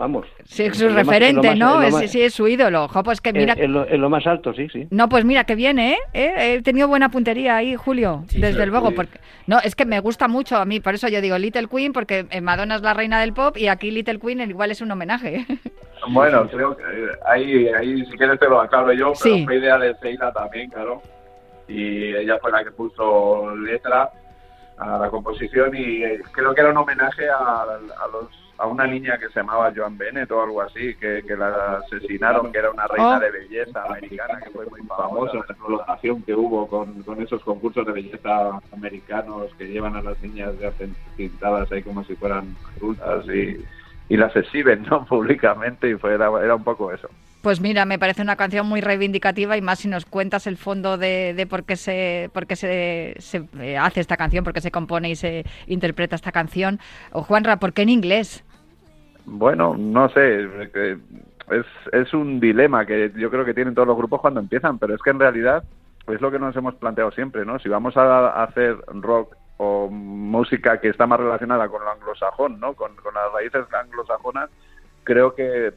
vamos 0.00 0.26
Sí, 0.46 0.64
es 0.64 0.78
su 0.78 0.88
referente, 0.88 1.48
más- 1.50 1.58
¿no? 1.58 1.82
Es, 1.82 1.92
más- 1.92 2.10
sí, 2.10 2.22
es 2.22 2.32
su 2.34 2.48
ídolo. 2.48 2.88
Jo, 2.88 3.02
pues 3.02 3.20
que 3.20 3.28
en- 3.30 3.36
mira... 3.36 3.54
en 3.56 3.72
lo, 3.72 3.86
en 3.86 4.00
lo 4.00 4.08
más 4.10 4.26
alto 4.26 4.52
sí 4.54 4.66
sí 4.72 4.88
No, 4.90 5.08
pues 5.08 5.24
mira, 5.24 5.44
que 5.44 5.54
viene, 5.54 5.92
¿eh? 5.92 5.98
¿Eh? 6.14 6.54
He 6.54 6.62
tenido 6.62 6.88
buena 6.88 7.10
puntería 7.10 7.56
ahí, 7.56 7.76
Julio, 7.76 8.24
Sí, 8.28 8.40
desde 8.40 8.64
luego. 8.66 8.88
sí. 8.88 8.94
Porque, 8.96 9.20
no, 9.46 9.58
es 9.60 9.74
que 9.76 9.84
me 9.84 10.00
gusta 10.00 10.26
mucho 10.26 10.56
a 10.56 10.64
mí, 10.64 10.80
por 10.80 10.94
eso 10.94 11.06
yo 11.08 11.20
digo 11.20 11.36
Little 11.38 11.68
Queen, 11.68 11.92
porque 11.92 12.26
eh, 12.30 12.40
Madonna 12.40 12.76
es 12.76 12.82
la 12.82 12.94
reina 12.94 13.20
del 13.20 13.34
pop 13.34 13.56
y 13.58 13.68
aquí 13.68 13.90
Little 13.90 14.18
Queen 14.18 14.40
igual 14.50 14.70
es 14.72 14.80
un 14.80 14.90
homenaje. 14.90 15.46
Bueno, 16.08 16.48
creo 16.48 16.74
que 16.74 16.82
eh, 16.82 17.08
ahí, 17.26 17.68
ahí 17.68 18.06
si 18.06 18.16
quieres 18.16 18.40
te 18.40 18.48
lo 18.48 18.58
aclaro 18.58 18.90
yo, 18.94 19.12
pero 19.22 19.36
Sí. 19.36 19.44
fue 19.44 19.56
idea 19.58 19.76
de 19.76 19.94
Sheila 20.02 20.32
también, 20.32 20.70
claro. 20.70 21.02
Y 21.68 22.14
ella 22.16 22.38
fue 22.40 22.50
la 22.50 22.64
que 22.64 22.70
puso 22.70 23.54
letra 23.56 24.08
a 24.78 24.96
la 24.98 25.10
composición 25.10 25.76
y 25.76 26.02
eh, 26.02 26.20
creo 26.32 26.54
que 26.54 26.62
era 26.62 26.70
un 26.70 26.78
homenaje 26.78 27.28
a, 27.28 27.36
a 27.64 28.08
los 28.10 28.30
a 28.60 28.66
una 28.66 28.86
niña 28.86 29.18
que 29.18 29.28
se 29.28 29.40
llamaba 29.40 29.72
Joan 29.74 29.96
Bennett 29.96 30.30
o 30.30 30.42
algo 30.42 30.60
así, 30.60 30.94
que, 30.96 31.22
que 31.26 31.34
la 31.36 31.78
asesinaron, 31.78 32.52
que 32.52 32.58
era 32.58 32.70
una 32.70 32.86
reina 32.86 33.16
Oh. 33.16 33.20
de 33.20 33.30
belleza 33.30 33.82
americana, 33.84 34.40
que 34.44 34.50
fue 34.50 34.66
muy 34.66 34.82
famosa, 34.86 35.34
la 35.34 35.40
explotación 35.54 36.22
que 36.22 36.34
hubo 36.34 36.66
con, 36.68 37.02
con 37.02 37.22
esos 37.22 37.42
concursos 37.42 37.86
de 37.86 37.92
belleza 37.92 38.60
americanos 38.72 39.50
que 39.56 39.66
llevan 39.68 39.96
a 39.96 40.02
las 40.02 40.20
niñas 40.22 40.52
pintadas 41.16 41.72
ahí 41.72 41.82
como 41.82 42.04
si 42.04 42.14
fueran 42.16 42.54
adultas 42.76 43.24
y, 43.28 43.56
y 44.12 44.16
las 44.16 44.34
exhiben 44.36 44.82
¿no? 44.90 45.04
públicamente 45.08 45.88
y 45.88 45.94
fue, 45.94 46.14
era, 46.14 46.30
era 46.42 46.54
un 46.54 46.64
poco 46.64 46.92
eso. 46.92 47.08
Pues 47.42 47.62
mira, 47.62 47.86
me 47.86 47.98
parece 47.98 48.20
una 48.20 48.36
canción 48.36 48.66
muy 48.66 48.82
reivindicativa 48.82 49.56
y 49.56 49.62
más 49.62 49.78
si 49.78 49.88
nos 49.88 50.04
cuentas 50.04 50.46
el 50.46 50.58
fondo 50.58 50.98
de, 50.98 51.32
de 51.32 51.46
por 51.46 51.64
qué 51.64 51.76
se, 51.76 52.28
por 52.34 52.46
qué 52.46 52.54
se, 52.54 53.14
se, 53.18 53.44
eh, 53.58 53.78
hace 53.78 54.00
esta 54.00 54.18
canción, 54.18 54.44
por 54.44 54.52
qué 54.52 54.60
se 54.60 54.70
compone 54.70 55.08
y 55.08 55.16
se 55.16 55.46
interpreta 55.66 56.16
esta 56.16 56.32
canción. 56.32 56.78
O 57.12 57.22
Juanra, 57.22 57.56
¿por 57.56 57.72
qué 57.72 57.80
en 57.80 57.88
inglés? 57.88 58.44
Bueno, 59.32 59.76
no 59.78 60.08
sé, 60.08 60.48
es, 61.50 61.66
es 61.92 62.14
un 62.14 62.40
dilema 62.40 62.84
que 62.84 63.12
yo 63.14 63.30
creo 63.30 63.44
que 63.44 63.54
tienen 63.54 63.76
todos 63.76 63.86
los 63.86 63.96
grupos 63.96 64.20
cuando 64.20 64.40
empiezan, 64.40 64.78
pero 64.80 64.92
es 64.92 65.00
que 65.02 65.10
en 65.10 65.20
realidad 65.20 65.62
es 66.08 66.20
lo 66.20 66.32
que 66.32 66.40
nos 66.40 66.56
hemos 66.56 66.74
planteado 66.74 67.12
siempre, 67.12 67.44
¿no? 67.44 67.60
Si 67.60 67.68
vamos 67.68 67.96
a 67.96 68.42
hacer 68.42 68.76
rock 68.88 69.36
o 69.58 69.88
música 69.88 70.80
que 70.80 70.88
está 70.88 71.06
más 71.06 71.20
relacionada 71.20 71.68
con 71.68 71.84
lo 71.84 71.90
anglosajón, 71.92 72.58
¿no? 72.58 72.74
Con, 72.74 72.96
con 72.96 73.14
las 73.14 73.32
raíces 73.32 73.64
anglosajonas, 73.72 74.50
creo 75.04 75.32
que 75.36 75.74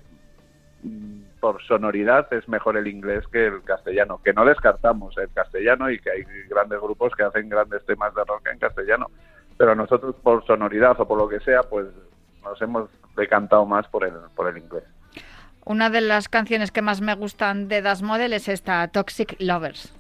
mm, 0.81 1.22
por 1.39 1.62
sonoridad 1.62 2.33
es 2.33 2.50
mejor 2.50 2.75
el 2.77 2.88
inglés 2.88 3.24
que 3.27 3.45
el 3.45 3.62
castellano, 3.62 4.19
que 4.24 4.33
no 4.33 4.45
descartamos 4.45 5.15
el 5.19 5.31
castellano 5.31 5.91
y 5.91 6.00
que 6.00 6.10
hay 6.10 6.24
grandes 6.50 6.81
grupos 6.81 7.13
que 7.15 7.22
hacen 7.22 7.50
grandes 7.50 7.86
temas 7.86 8.15
de 8.15 8.24
rock 8.24 8.48
en 8.51 8.57
castellano, 8.57 9.12
pero 9.60 9.75
nosotros 9.75 10.15
por 10.24 10.43
sonoridad 10.48 11.00
o 11.00 11.07
por 11.07 11.19
lo 11.19 11.29
que 11.29 11.39
sea, 11.41 11.62
pues 11.62 11.86
nos 12.43 12.60
hemos 12.60 12.89
decantado 13.15 13.65
más 13.65 13.88
por 13.88 14.05
el, 14.05 14.13
por 14.36 14.48
el 14.50 14.58
inglés. 14.58 14.84
Una 15.65 15.89
de 15.89 16.01
las 16.01 16.27
canciones 16.27 16.72
que 16.72 16.82
más 16.82 17.01
me 17.01 17.15
gustan 17.15 17.67
de 17.67 17.82
Das 17.82 18.01
Model 18.01 18.34
es 18.34 18.50
esta 18.50 18.88
Toxic 18.89 19.36
Lovers. 19.39 19.93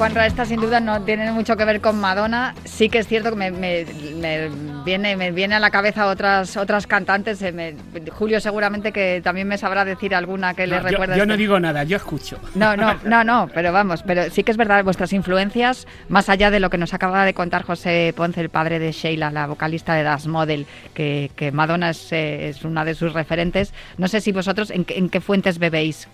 Juanra, 0.00 0.24
esta 0.24 0.46
sin 0.46 0.62
duda 0.62 0.80
no 0.80 1.02
tiene 1.02 1.30
mucho 1.30 1.58
que 1.58 1.64
ver 1.66 1.82
con 1.82 2.00
Madonna. 2.00 2.54
Sí 2.64 2.88
que 2.88 3.00
es 3.00 3.06
cierto 3.06 3.28
que 3.28 3.36
me, 3.36 3.50
me- 3.50 3.84
me 4.16 4.48
viene, 4.82 5.14
me 5.14 5.30
viene 5.30 5.56
a 5.56 5.60
la 5.60 5.70
cabeza 5.70 6.06
otras 6.06 6.56
otras 6.56 6.86
cantantes. 6.86 7.42
eh, 7.42 7.52
me- 7.52 7.74
Julio 8.10 8.40
seguramente 8.40 8.92
que 8.92 9.20
también 9.22 9.46
me 9.46 9.58
sabrá 9.58 9.84
decir 9.84 10.14
alguna 10.14 10.54
que 10.54 10.66
le 10.66 10.76
No, 10.76 10.82
yo, 10.84 10.88
recuerde. 10.88 11.16
yo 11.16 11.22
este- 11.24 11.26
no 11.26 11.36
digo 11.36 11.60
nada, 11.60 11.84
yo 11.84 11.98
escucho. 11.98 12.38
No, 12.54 12.74
no, 12.78 12.94
no, 13.04 13.24
no, 13.24 13.50
pero 13.52 13.72
vamos, 13.74 14.02
pero 14.02 14.30
sí 14.30 14.42
que 14.42 14.52
es 14.52 14.56
verdad 14.56 14.82
vuestras 14.84 15.12
influencias, 15.12 15.86
más 16.08 16.30
allá 16.30 16.50
de 16.50 16.60
lo 16.60 16.70
que 16.70 16.78
nos 16.78 16.94
acaba 16.94 17.26
de 17.26 17.34
contar 17.34 17.62
José 17.64 18.14
Ponce, 18.16 18.40
el 18.40 18.48
padre 18.48 18.78
de 18.78 18.92
Sheila, 18.92 19.30
la 19.30 19.46
vocalista 19.48 19.92
de 19.92 20.02
Das 20.02 20.26
Model, 20.26 20.64
que, 20.94 21.30
que 21.36 21.52
Madonna 21.52 21.90
es, 21.90 22.10
eh, 22.12 22.48
es 22.48 22.64
una 22.64 22.86
de 22.86 22.94
sus 22.94 23.12
referentes. 23.12 23.74
No 23.98 24.08
sé 24.08 24.22
si 24.22 24.32
vosotros 24.32 24.70
en, 24.70 24.86
qué- 24.86 24.96
en 24.96 25.10
qué 25.10 25.20
fuentes 25.20 25.58
bebéis. 25.58 26.08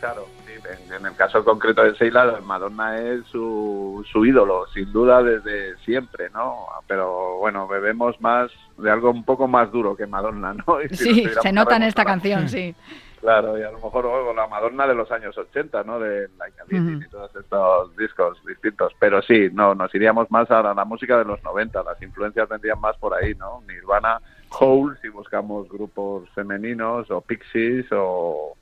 Claro, 0.00 0.26
en, 0.66 1.06
el 1.06 1.16
caso 1.16 1.44
concreto 1.44 1.82
de 1.82 1.92
Sheila, 1.92 2.40
Madonna 2.44 2.98
es 2.98 3.24
su, 3.26 4.04
su 4.10 4.24
ídolo, 4.24 4.66
sin 4.68 4.92
duda 4.92 5.22
desde 5.22 5.76
siempre, 5.78 6.30
¿no? 6.30 6.66
Pero 6.86 7.38
bueno, 7.38 7.66
bebemos 7.68 8.20
más 8.20 8.50
de 8.78 8.90
algo 8.90 9.10
un 9.10 9.24
poco 9.24 9.48
más 9.48 9.70
duro 9.70 9.96
que 9.96 10.06
Madonna, 10.06 10.54
¿no? 10.54 10.80
Y 10.90 10.94
Sí, 10.94 11.26
se 11.42 11.52
nota 11.52 11.76
en 11.76 11.84
esta 11.84 12.04
canción, 12.04 12.48
sí. 12.48 12.74
Claro, 13.20 13.58
y 13.58 13.62
a 13.62 13.70
lo 13.70 13.78
mejor 13.78 14.04
oh, 14.04 14.34
la 14.34 14.46
Madonna 14.46 14.86
de 14.86 14.94
los 14.94 15.10
años 15.10 15.36
80, 15.38 15.82
¿no? 15.84 15.98
De 15.98 16.28
Like 16.38 16.60
a 16.60 16.64
y 16.68 17.08
todos 17.08 17.34
estos 17.34 17.96
discos 17.96 18.38
distintos. 18.46 18.92
Pero 18.98 19.22
sí, 19.22 19.48
no, 19.50 19.74
nos 19.74 19.94
iríamos 19.94 20.30
más 20.30 20.50
a 20.50 20.62
la, 20.62 20.74
la 20.74 20.84
música 20.84 21.16
de 21.16 21.24
los 21.24 21.42
90, 21.42 21.82
las 21.84 22.02
influencias 22.02 22.48
tendrían 22.48 22.80
más 22.80 22.98
por 22.98 23.14
ahí, 23.14 23.34
¿no? 23.34 23.62
Nirvana, 23.66 24.20
Hole, 24.50 24.98
si 25.00 25.08
buscamos 25.08 25.68
grupos 25.70 26.28
femeninos, 26.34 27.10
o 27.10 27.22
Pixies, 27.22 27.86
o 27.92 28.56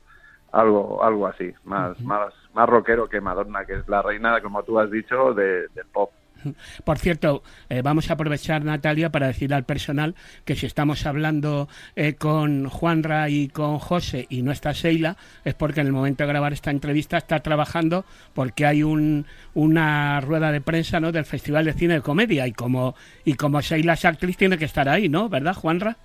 algo 0.53 1.03
algo 1.03 1.27
así, 1.27 1.51
más, 1.65 1.99
más, 2.01 2.33
más 2.55 2.69
rockero 2.69 3.09
que 3.09 3.21
Madonna, 3.21 3.65
que 3.65 3.75
es 3.75 3.89
la 3.89 4.03
reina, 4.03 4.41
como 4.41 4.63
tú 4.63 4.79
has 4.79 4.91
dicho, 4.91 5.33
de- 5.35 5.69
del 5.75 5.87
pop. 5.93 6.11
Por 6.85 6.99
cierto, 6.99 7.43
eh, 7.69 7.83
vamos 7.83 8.11
a 8.11 8.15
aprovechar, 8.15 8.65
Natalia, 8.65 9.11
para 9.11 9.29
decir 9.29 9.55
al 9.55 9.63
personal 9.65 10.17
que 10.45 10.57
si 10.57 10.67
estamos 10.67 11.07
hablando 11.07 11.69
eh, 11.95 12.15
con 12.15 12.69
Juanra 12.69 13.29
y 13.29 13.49
con 13.49 13.79
José 13.79 14.27
y 14.29 14.43
no 14.43 14.51
está 14.51 14.73
Sheila, 14.73 15.17
es 15.45 15.55
porque 15.55 15.81
en 15.83 15.87
el 15.87 15.93
momento 15.93 16.25
de 16.25 16.29
grabar 16.29 16.53
esta 16.53 16.73
entrevista 16.73 17.17
está 17.17 17.39
trabajando 17.41 18.05
porque 18.35 18.67
hay 18.67 18.83
un, 18.83 19.25
una 19.55 20.21
rueda 20.21 20.51
de 20.51 20.61
prensa 20.61 20.99
¿no? 20.99 21.13
del 21.13 21.25
Festival 21.27 21.65
de 21.65 21.75
Cine 21.75 21.95
de 21.95 22.01
Comedia 22.03 22.47
y 22.47 22.53
como, 22.53 22.97
y 23.25 23.35
como 23.35 23.61
Sheila 23.61 23.93
es 23.93 24.05
actriz 24.05 24.37
tiene 24.37 24.59
que 24.59 24.65
estar 24.65 24.89
ahí, 24.89 25.09
¿no? 25.09 25.29
¿Verdad, 25.29 25.55
Juanra? 25.55 25.97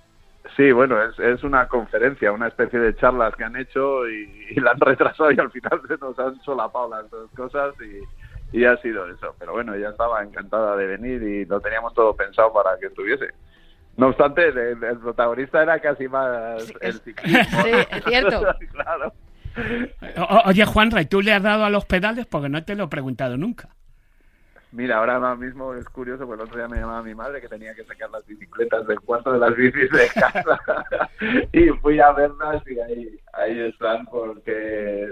Sí, 0.56 0.72
bueno, 0.72 1.00
es, 1.02 1.18
es 1.18 1.42
una 1.44 1.68
conferencia, 1.68 2.32
una 2.32 2.48
especie 2.48 2.78
de 2.78 2.94
charlas 2.96 3.34
que 3.36 3.44
han 3.44 3.56
hecho 3.56 4.08
y, 4.08 4.46
y 4.50 4.60
la 4.60 4.72
han 4.72 4.80
retrasado 4.80 5.30
y 5.30 5.38
al 5.38 5.50
final 5.50 5.80
se 5.86 5.96
nos 5.98 6.18
han 6.18 6.40
solapado 6.42 6.88
las 6.90 7.08
dos 7.10 7.30
cosas 7.36 7.74
y, 7.80 8.58
y 8.58 8.64
ha 8.64 8.76
sido 8.78 9.06
eso. 9.08 9.34
Pero 9.38 9.52
bueno, 9.52 9.74
ella 9.74 9.90
estaba 9.90 10.22
encantada 10.22 10.76
de 10.76 10.86
venir 10.86 11.22
y 11.22 11.44
lo 11.44 11.60
teníamos 11.60 11.94
todo 11.94 12.14
pensado 12.16 12.52
para 12.52 12.76
que 12.78 12.86
estuviese. 12.86 13.28
No 13.96 14.08
obstante, 14.08 14.48
el, 14.48 14.58
el 14.82 14.98
protagonista 14.98 15.62
era 15.62 15.78
casi 15.80 16.06
más 16.08 16.62
Sí, 16.64 16.74
el 16.80 16.92
ciclismo. 17.00 17.62
sí, 17.62 17.70
es 17.90 18.04
cierto. 18.04 18.42
claro. 18.72 19.12
O- 20.16 20.42
oye, 20.48 20.64
Juanra, 20.64 21.02
¿y 21.02 21.06
tú 21.06 21.20
le 21.20 21.32
has 21.32 21.42
dado 21.42 21.64
a 21.64 21.70
los 21.70 21.84
pedales? 21.84 22.26
Porque 22.26 22.48
no 22.48 22.62
te 22.64 22.74
lo 22.76 22.84
he 22.84 22.88
preguntado 22.88 23.36
nunca. 23.36 23.68
Mira, 24.70 24.98
ahora 24.98 25.34
mismo 25.34 25.72
es 25.74 25.88
curioso, 25.88 26.26
porque 26.26 26.42
el 26.42 26.48
otro 26.48 26.58
día 26.58 26.68
me 26.68 26.78
llamaba 26.78 27.02
mi 27.02 27.14
madre 27.14 27.40
que 27.40 27.48
tenía 27.48 27.74
que 27.74 27.84
sacar 27.84 28.10
las 28.10 28.26
bicicletas 28.26 28.86
del 28.86 29.00
cuarto 29.00 29.32
de 29.32 29.38
las 29.38 29.56
bicis 29.56 29.90
de 29.90 30.08
casa 30.08 30.60
y 31.52 31.68
fui 31.80 31.98
a 32.00 32.12
verlas 32.12 32.62
y 32.66 32.78
ahí, 32.78 33.20
ahí 33.32 33.60
están 33.60 34.04
porque 34.06 35.08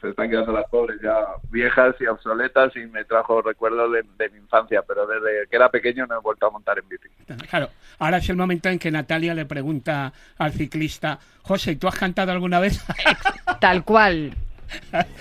se 0.00 0.10
están 0.10 0.28
quedando 0.28 0.52
las 0.52 0.68
pobres 0.68 1.00
ya 1.02 1.16
viejas 1.50 1.96
y 2.00 2.06
obsoletas 2.06 2.76
y 2.76 2.80
me 2.86 3.04
trajo 3.04 3.40
recuerdos 3.40 3.92
de, 3.92 4.04
de 4.18 4.30
mi 4.30 4.38
infancia, 4.38 4.82
pero 4.86 5.06
desde 5.06 5.48
que 5.48 5.56
era 5.56 5.70
pequeño 5.70 6.06
no 6.06 6.16
he 6.16 6.20
vuelto 6.20 6.46
a 6.46 6.50
montar 6.50 6.78
en 6.78 6.88
bici. 6.88 7.08
Claro, 7.48 7.70
ahora 7.98 8.18
es 8.18 8.28
el 8.28 8.36
momento 8.36 8.68
en 8.68 8.78
que 8.78 8.90
Natalia 8.90 9.34
le 9.34 9.46
pregunta 9.46 10.12
al 10.36 10.52
ciclista, 10.52 11.18
José, 11.42 11.76
¿tú 11.76 11.88
has 11.88 11.98
cantado 11.98 12.32
alguna 12.32 12.60
vez? 12.60 12.84
Tal 13.60 13.84
cual. 13.84 14.34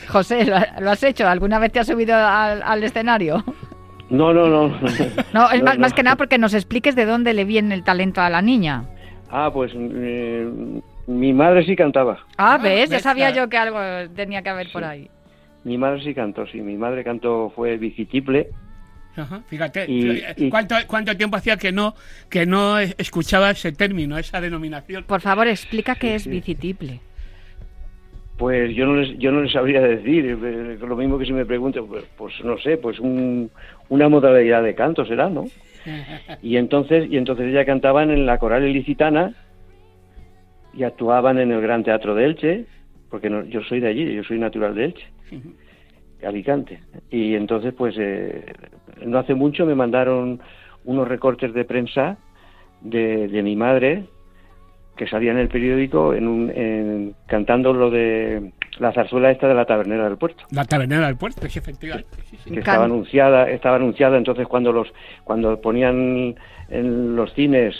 José, 0.10 0.46
¿lo, 0.46 0.91
has 0.91 1.03
hecho? 1.03 1.25
¿Alguna 1.25 1.58
vez 1.58 1.72
te 1.72 1.79
has 1.79 1.88
subido 1.88 2.13
al, 2.15 2.62
al 2.62 2.84
escenario? 2.84 3.44
No, 4.10 4.34
no, 4.34 4.48
no. 4.48 4.68
No, 5.34 5.52
es 5.52 5.62
más, 5.64 5.76
no. 5.76 5.82
más 5.82 5.94
que 5.94 6.04
nada 6.04 6.16
porque 6.16 6.38
nos 6.38 6.54
expliques 6.54 6.96
de 6.96 7.06
dónde 7.06 7.34
le 7.34 7.44
viene 7.46 7.76
el 7.76 7.84
talento 7.84 8.22
a 8.22 8.30
la 8.30 8.42
niña. 8.42 8.86
Ah, 9.30 9.50
pues 9.54 9.72
eh, 9.76 10.50
mi 11.08 11.34
madre 11.34 11.66
sí 11.66 11.76
cantaba. 11.76 12.20
Ah, 12.38 12.58
¿ves? 12.58 12.90
Ya 12.90 12.96
ves, 12.98 13.04
sabía 13.04 13.32
yo 13.32 13.50
que 13.50 13.58
algo 13.58 13.80
tenía 14.16 14.42
que 14.42 14.50
haber 14.50 14.72
por 14.72 14.84
ahí. 14.84 15.10
Mi 15.64 15.78
madre 15.78 16.02
sí 16.04 16.14
cantó, 16.14 16.48
sí. 16.48 16.62
Mi 16.62 16.78
madre 16.78 17.04
cantó, 17.04 17.52
fue 17.56 17.78
bicitiple. 17.78 18.48
Ajá, 19.18 19.42
Fíjate, 19.48 19.86
Y- 19.92 20.10
eh, 20.12 20.34
y- 20.38 20.50
¿cuánto, 20.50 20.76
¿cuánto 20.86 21.18
tiempo 21.18 21.38
hacía 21.38 21.58
que 21.58 21.72
no 21.72 21.96
que 22.30 22.46
no 22.46 22.78
escuchaba 22.80 23.50
ese 23.50 23.72
término, 23.72 24.18
esa 24.18 24.40
denominación? 24.40 25.04
Por 25.06 25.22
favor, 25.22 25.48
explica 25.48 25.96
qué 25.96 26.16
es 26.16 26.24
sí. 26.24 26.30
bicitiple. 26.30 27.02
Pues 28.38 28.75
yo 28.75 28.86
no 28.86 28.96
les, 28.98 29.17
yo 29.17 29.32
no 29.32 29.41
les 29.41 29.51
sabría 29.51 29.82
decir. 29.82 30.25
eh, 30.44 30.77
Lo 30.79 30.96
mismo 30.96 31.17
que 31.17 31.25
si 31.25 31.34
me 31.34 31.46
preguntan, 31.46 31.88
pues, 31.88 32.06
pues 32.17 32.34
no 32.44 32.58
sé, 32.60 32.77
pues 32.77 33.00
un- 33.00 33.50
una 33.89 34.10
modalidad 34.10 34.62
de 34.63 34.75
canto 34.75 35.06
será, 35.06 35.29
¿no? 35.29 35.46
Y 36.44 36.58
entonces, 36.58 37.10
y 37.10 37.17
entonces 37.17 37.48
ella 37.48 37.65
cantaban 37.65 38.12
en 38.12 38.25
la 38.25 38.38
coral 38.38 38.63
ilicitana 38.67 39.34
y 40.74 40.84
actuaban 40.84 41.39
en 41.39 41.51
el 41.51 41.62
Gran 41.62 41.83
Teatro 41.83 42.14
de 42.14 42.25
Elche, 42.25 42.66
porque 43.09 43.29
no- 43.29 43.44
yo 43.46 43.62
soy 43.64 43.79
de 43.79 43.88
allí, 43.88 44.14
yo 44.14 44.24
soy 44.24 44.38
natural 44.38 44.75
de 44.75 44.85
Elche, 44.85 45.05
Alicante. 46.24 46.79
Y 47.09 47.35
entonces, 47.35 47.74
pues, 47.74 47.96
eh, 47.98 48.46
no 49.05 49.18
hace 49.20 49.33
mucho 49.33 49.66
me 49.66 49.75
mandaron 49.75 50.40
unos 50.83 51.07
recortes 51.07 51.53
de 51.53 51.66
prensa 51.66 52.18
de, 52.81 53.27
de 53.27 53.44
mi 53.44 53.55
madre 53.55 54.03
que 54.98 55.07
salía 55.07 55.31
en 55.31 55.38
el 55.38 55.48
periódico 55.48 56.14
en 56.14 56.27
un, 56.27 56.50
en- 56.53 57.16
cantando 57.27 57.72
lo 57.74 57.90
de 57.90 58.51
la 58.79 58.92
zarzuela 58.92 59.31
esta 59.31 59.48
de 59.48 59.53
la 59.53 59.66
tabernera 59.66 60.03
del 60.05 60.18
puerto 60.18 60.44
La 60.51 60.66
tabernera 60.66 61.07
del 61.07 61.16
puerto, 61.18 61.48
sí, 61.48 61.60
efectivamente. 61.60 62.10
sí, 62.29 62.38
sí. 62.44 62.51
que 62.51 62.60
estaba 62.60 62.86
anunciada 62.86 63.50
estaba 63.50 63.77
anunciada 63.77 64.18
entonces 64.18 64.48
cuando 64.48 64.72
los 64.74 64.92
cuando 65.24 65.62
ponían 65.62 66.36
en 66.70 67.16
los 67.16 67.33
cines 67.33 67.75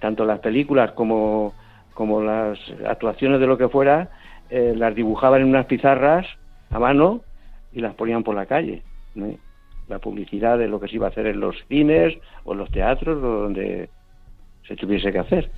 tanto 0.00 0.24
las 0.24 0.40
películas 0.40 0.92
como 0.92 1.54
como 1.94 2.22
las 2.22 2.58
actuaciones 2.88 3.38
de 3.38 3.46
lo 3.46 3.56
que 3.58 3.68
fuera 3.68 4.10
eh, 4.50 4.74
las 4.76 4.94
dibujaban 4.94 5.42
en 5.42 5.48
unas 5.48 5.66
pizarras 5.66 6.26
a 6.70 6.78
mano 6.78 7.20
y 7.72 7.80
las 7.80 7.94
ponían 7.94 8.22
por 8.24 8.34
la 8.34 8.46
calle 8.46 8.82
¿no? 9.14 9.26
la 9.88 9.98
publicidad 9.98 10.58
de 10.58 10.68
lo 10.68 10.80
que 10.80 10.88
se 10.88 10.96
iba 10.96 11.06
a 11.06 11.10
hacer 11.10 11.26
en 11.26 11.40
los 11.40 11.54
cines 11.68 12.14
o 12.44 12.52
en 12.52 12.58
los 12.58 12.70
teatros 12.70 13.18
o 13.18 13.42
donde 13.42 13.90
se 14.66 14.76
tuviese 14.76 15.12
que 15.12 15.18
hacer 15.18 15.50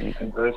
Entonces, 0.00 0.54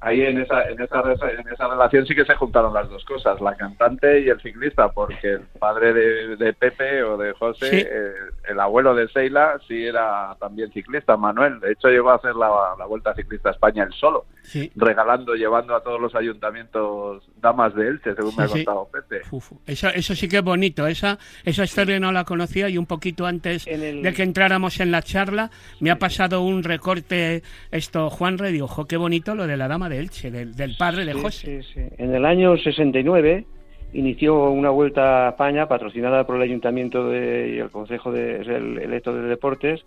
ahí 0.00 0.22
en 0.22 0.40
esa, 0.40 0.62
en 0.68 0.80
esa, 0.80 1.00
en 1.30 1.46
esa 1.48 1.68
relación 1.68 2.06
sí 2.06 2.14
que 2.14 2.24
se 2.24 2.34
juntaron 2.34 2.72
las 2.72 2.88
dos 2.88 3.04
cosas, 3.04 3.40
la 3.40 3.54
cantante 3.56 4.20
y 4.20 4.28
el 4.30 4.40
ciclista, 4.40 4.88
porque 4.90 5.32
el 5.34 5.42
padre 5.58 5.92
de, 5.92 6.36
de 6.36 6.52
Pepe 6.54 7.02
o 7.02 7.16
de 7.18 7.32
José, 7.34 7.70
Sí. 7.70 7.86
eh, 7.86 8.12
el 8.48 8.60
abuelo 8.60 8.94
de 8.94 9.08
Seila, 9.08 9.58
sí 9.68 9.84
era 9.86 10.34
también 10.40 10.72
ciclista, 10.72 11.16
Manuel. 11.16 11.60
De 11.60 11.72
hecho, 11.72 11.88
llegó 11.88 12.10
a 12.10 12.14
hacer 12.16 12.34
la, 12.34 12.48
la 12.78 12.86
Vuelta 12.86 13.14
Ciclista 13.14 13.50
a 13.50 13.52
España 13.52 13.84
él 13.84 13.92
solo, 13.92 14.24
Sí. 14.42 14.70
regalando, 14.76 15.34
llevando 15.34 15.74
a 15.74 15.82
todos 15.82 16.00
los 16.00 16.14
ayuntamientos 16.14 17.22
damas 17.40 17.74
de 17.74 17.88
Elche, 17.88 18.14
según 18.14 18.34
me 18.36 18.44
ha 18.44 18.48
contado 18.48 18.88
Pepe. 18.92 19.20
Uf, 19.30 19.52
eso, 19.66 19.88
eso 19.88 20.14
sí 20.14 20.28
que 20.28 20.38
es 20.38 20.42
bonito. 20.42 20.86
Esa, 20.86 21.18
esa 21.44 21.64
historia 21.64 22.00
no 22.00 22.10
la 22.12 22.24
conocía 22.24 22.68
y 22.68 22.78
un 22.78 22.86
poquito 22.86 23.26
antes 23.26 23.66
el- 23.66 24.02
de 24.02 24.12
que 24.12 24.22
entráramos 24.22 24.80
en 24.80 24.90
la 24.90 25.02
charla 25.02 25.50
me 25.80 25.90
ha 25.90 25.96
pasado 25.96 26.42
un 26.42 26.62
recorte 26.62 27.42
esto 27.70 28.10
Juan 28.10 28.38
Rey. 28.38 28.60
Ojo, 28.60 28.86
qué 28.86 28.96
bonito 28.96 29.34
lo 29.34 29.46
de 29.46 29.56
la 29.56 29.68
dama 29.68 29.88
de 29.88 29.98
Elche, 29.98 30.30
del, 30.30 30.54
del 30.54 30.76
padre 30.76 31.04
de 31.04 31.14
Sí, 31.14 31.20
José. 31.20 31.62
sí, 31.62 31.72
sí. 31.74 31.80
En 31.98 32.14
el 32.14 32.24
año 32.24 32.56
69 32.56 33.44
inició 33.92 34.50
una 34.50 34.70
vuelta 34.70 35.26
a 35.26 35.30
España 35.30 35.66
patrocinada 35.66 36.24
por 36.24 36.36
el 36.36 36.42
Ayuntamiento 36.42 37.08
de, 37.08 37.54
y 37.56 37.58
el 37.58 37.70
Consejo 37.70 38.12
de, 38.12 38.36
el 38.40 38.78
electo 38.78 39.12
de 39.14 39.22
Deportes 39.28 39.80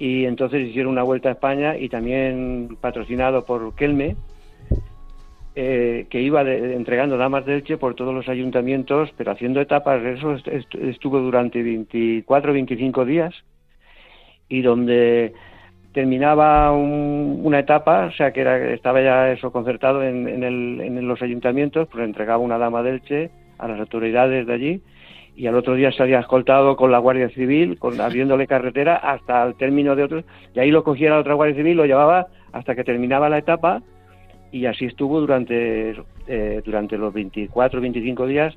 y 0.00 0.24
entonces 0.24 0.66
hicieron 0.66 0.92
una 0.92 1.02
vuelta 1.04 1.28
a 1.28 1.32
España 1.32 1.76
y 1.76 1.88
también 1.90 2.76
patrocinado 2.80 3.44
por 3.44 3.74
Kelme 3.76 4.16
eh, 5.54 6.06
que 6.08 6.22
iba 6.22 6.42
de- 6.42 6.74
entregando 6.74 7.16
damas 7.18 7.44
de 7.44 7.56
Elche 7.56 7.76
por 7.76 7.94
todos 7.94 8.14
los 8.14 8.28
ayuntamientos 8.28 9.10
pero 9.18 9.32
haciendo 9.32 9.60
etapas. 9.60 10.02
Eso 10.02 10.34
est- 10.34 10.48
est- 10.48 10.74
estuvo 10.76 11.18
durante 11.20 11.62
24 11.62 12.52
25 12.54 13.04
días 13.04 13.34
y 14.48 14.62
donde 14.62 15.34
terminaba 15.92 16.72
un- 16.72 17.40
una 17.44 17.58
etapa, 17.58 18.06
o 18.06 18.12
sea 18.12 18.32
que 18.32 18.40
era, 18.40 18.72
estaba 18.72 19.02
ya 19.02 19.32
eso 19.32 19.52
concertado 19.52 20.02
en, 20.02 20.28
en, 20.28 20.44
el- 20.44 21.04
los 21.06 21.20
ayuntamientos, 21.20 21.88
pues 21.92 22.04
entregaba 22.04 22.38
una 22.38 22.56
dama 22.56 22.82
del 22.82 23.02
Che 23.02 23.28
a 23.58 23.68
las 23.68 23.78
autoridades 23.80 24.46
de 24.46 24.52
allí 24.54 24.80
y 25.36 25.46
al 25.46 25.54
otro 25.54 25.74
día 25.74 25.92
salía 25.92 26.20
escoltado 26.20 26.76
con 26.76 26.90
la 26.90 26.98
Guardia 26.98 27.28
Civil, 27.30 27.78
con, 27.78 28.00
abriéndole 28.00 28.46
carretera 28.46 28.96
hasta 28.96 29.42
el 29.44 29.54
término 29.54 29.96
de 29.96 30.04
otro, 30.04 30.24
y 30.54 30.60
ahí 30.60 30.70
lo 30.70 30.84
cogía 30.84 31.10
la 31.10 31.18
otra 31.18 31.34
Guardia 31.34 31.56
Civil, 31.56 31.76
lo 31.76 31.86
llevaba 31.86 32.28
hasta 32.52 32.74
que 32.74 32.84
terminaba 32.84 33.28
la 33.28 33.38
etapa 33.38 33.82
y 34.52 34.66
así 34.66 34.86
estuvo 34.86 35.20
durante, 35.20 35.94
eh, 36.26 36.62
durante 36.64 36.98
los 36.98 37.12
24, 37.12 37.80
25 37.80 38.26
días, 38.26 38.54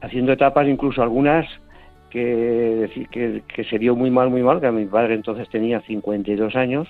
haciendo 0.00 0.32
etapas, 0.32 0.66
incluso 0.66 1.02
algunas 1.02 1.46
que, 2.10 3.06
que, 3.10 3.42
que 3.46 3.64
se 3.64 3.78
vio 3.78 3.94
muy 3.94 4.10
mal, 4.10 4.30
muy 4.30 4.42
mal, 4.42 4.60
que 4.60 4.70
mi 4.70 4.86
padre 4.86 5.14
entonces 5.14 5.48
tenía 5.50 5.80
52 5.82 6.56
años, 6.56 6.88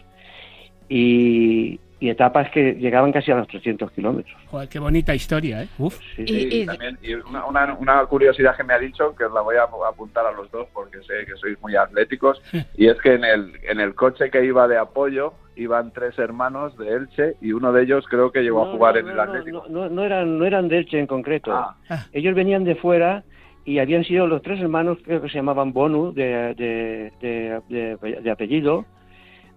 y, 0.88 1.80
y 1.98 2.10
etapas 2.10 2.50
que 2.50 2.74
llegaban 2.74 3.10
casi 3.10 3.30
a 3.32 3.36
los 3.36 3.48
300 3.48 3.90
kilómetros. 3.92 4.36
Joder, 4.50 4.68
qué 4.68 4.78
bonita 4.78 5.14
historia, 5.14 5.62
¿eh? 5.62 5.68
Uf. 5.78 5.98
Sí, 6.16 6.22
Y- 6.22 6.26
sí. 6.26 6.48
Y, 6.62 6.66
también, 6.66 6.98
y 7.02 7.14
una, 7.14 7.46
una, 7.46 7.74
una 7.74 8.04
curiosidad 8.06 8.54
que 8.54 8.64
me 8.64 8.74
ha 8.74 8.78
dicho, 8.78 9.14
que 9.16 9.24
os 9.24 9.32
la 9.32 9.40
voy 9.40 9.56
a 9.56 9.62
apuntar 9.88 10.26
a 10.26 10.32
los 10.32 10.50
dos 10.50 10.66
porque 10.74 10.98
sé 11.02 11.24
que 11.26 11.34
sois 11.36 11.58
muy 11.62 11.74
atléticos, 11.74 12.42
y 12.76 12.88
es 12.88 12.98
que 13.00 13.14
en 13.14 13.24
el, 13.24 13.52
en 13.62 13.80
el 13.80 13.94
coche 13.94 14.30
que 14.30 14.44
iba 14.44 14.68
de 14.68 14.76
apoyo 14.76 15.32
iban 15.56 15.90
tres 15.90 16.18
hermanos 16.18 16.76
de 16.76 16.92
Elche 16.96 17.36
y 17.40 17.52
uno 17.52 17.72
de 17.72 17.84
ellos 17.84 18.04
creo 18.10 18.30
que 18.30 18.42
llegó 18.42 18.62
a 18.66 18.70
jugar 18.72 18.94
no, 18.94 19.00
en 19.00 19.08
el 19.08 19.16
no, 19.16 19.22
Atlético. 19.22 19.64
No, 19.70 19.84
no, 19.84 19.88
no 19.88 20.04
eran, 20.04 20.38
no 20.38 20.44
eran 20.44 20.68
de 20.68 20.78
Elche 20.78 20.98
en 21.00 21.06
concreto. 21.06 21.50
Ah, 21.50 21.76
Ellos 22.12 22.34
venían 22.34 22.64
de 22.64 22.74
fuera 22.76 23.24
y 23.64 23.78
habían 23.78 24.04
sido 24.04 24.26
los 24.26 24.42
tres 24.42 24.60
hermanos, 24.60 24.98
creo 25.02 25.22
que 25.22 25.30
se 25.30 25.36
llamaban 25.36 25.72
Bonu, 25.72 26.12
de, 26.12 26.54
de, 26.56 27.12
de, 27.22 27.60
de- 27.70 28.20
de 28.20 28.30
apellido, 28.30 28.84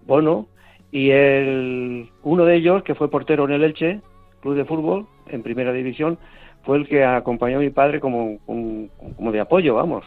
Bono, 0.06 0.48
y 0.92 1.10
el, 1.10 2.08
uno 2.22 2.44
de 2.44 2.56
ellos, 2.56 2.82
que 2.82 2.94
fue 2.94 3.10
portero 3.10 3.44
en 3.44 3.52
el 3.52 3.64
Elche, 3.64 4.00
club 4.40 4.54
de 4.54 4.64
fútbol, 4.64 5.06
en 5.28 5.42
primera 5.42 5.72
división, 5.72 6.18
fue 6.64 6.76
el 6.78 6.88
que 6.88 7.04
acompañó 7.04 7.58
a 7.58 7.60
mi 7.60 7.70
padre 7.70 8.00
como, 8.00 8.38
como, 8.46 8.88
como 9.16 9.32
de 9.32 9.40
apoyo, 9.40 9.74
vamos, 9.74 10.04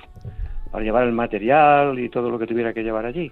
para 0.71 0.83
llevar 0.83 1.05
el 1.05 1.13
material 1.13 1.97
y 1.99 2.09
todo 2.09 2.29
lo 2.29 2.37
que 2.37 2.47
tuviera 2.47 2.73
que 2.73 2.83
llevar 2.83 3.05
allí. 3.05 3.31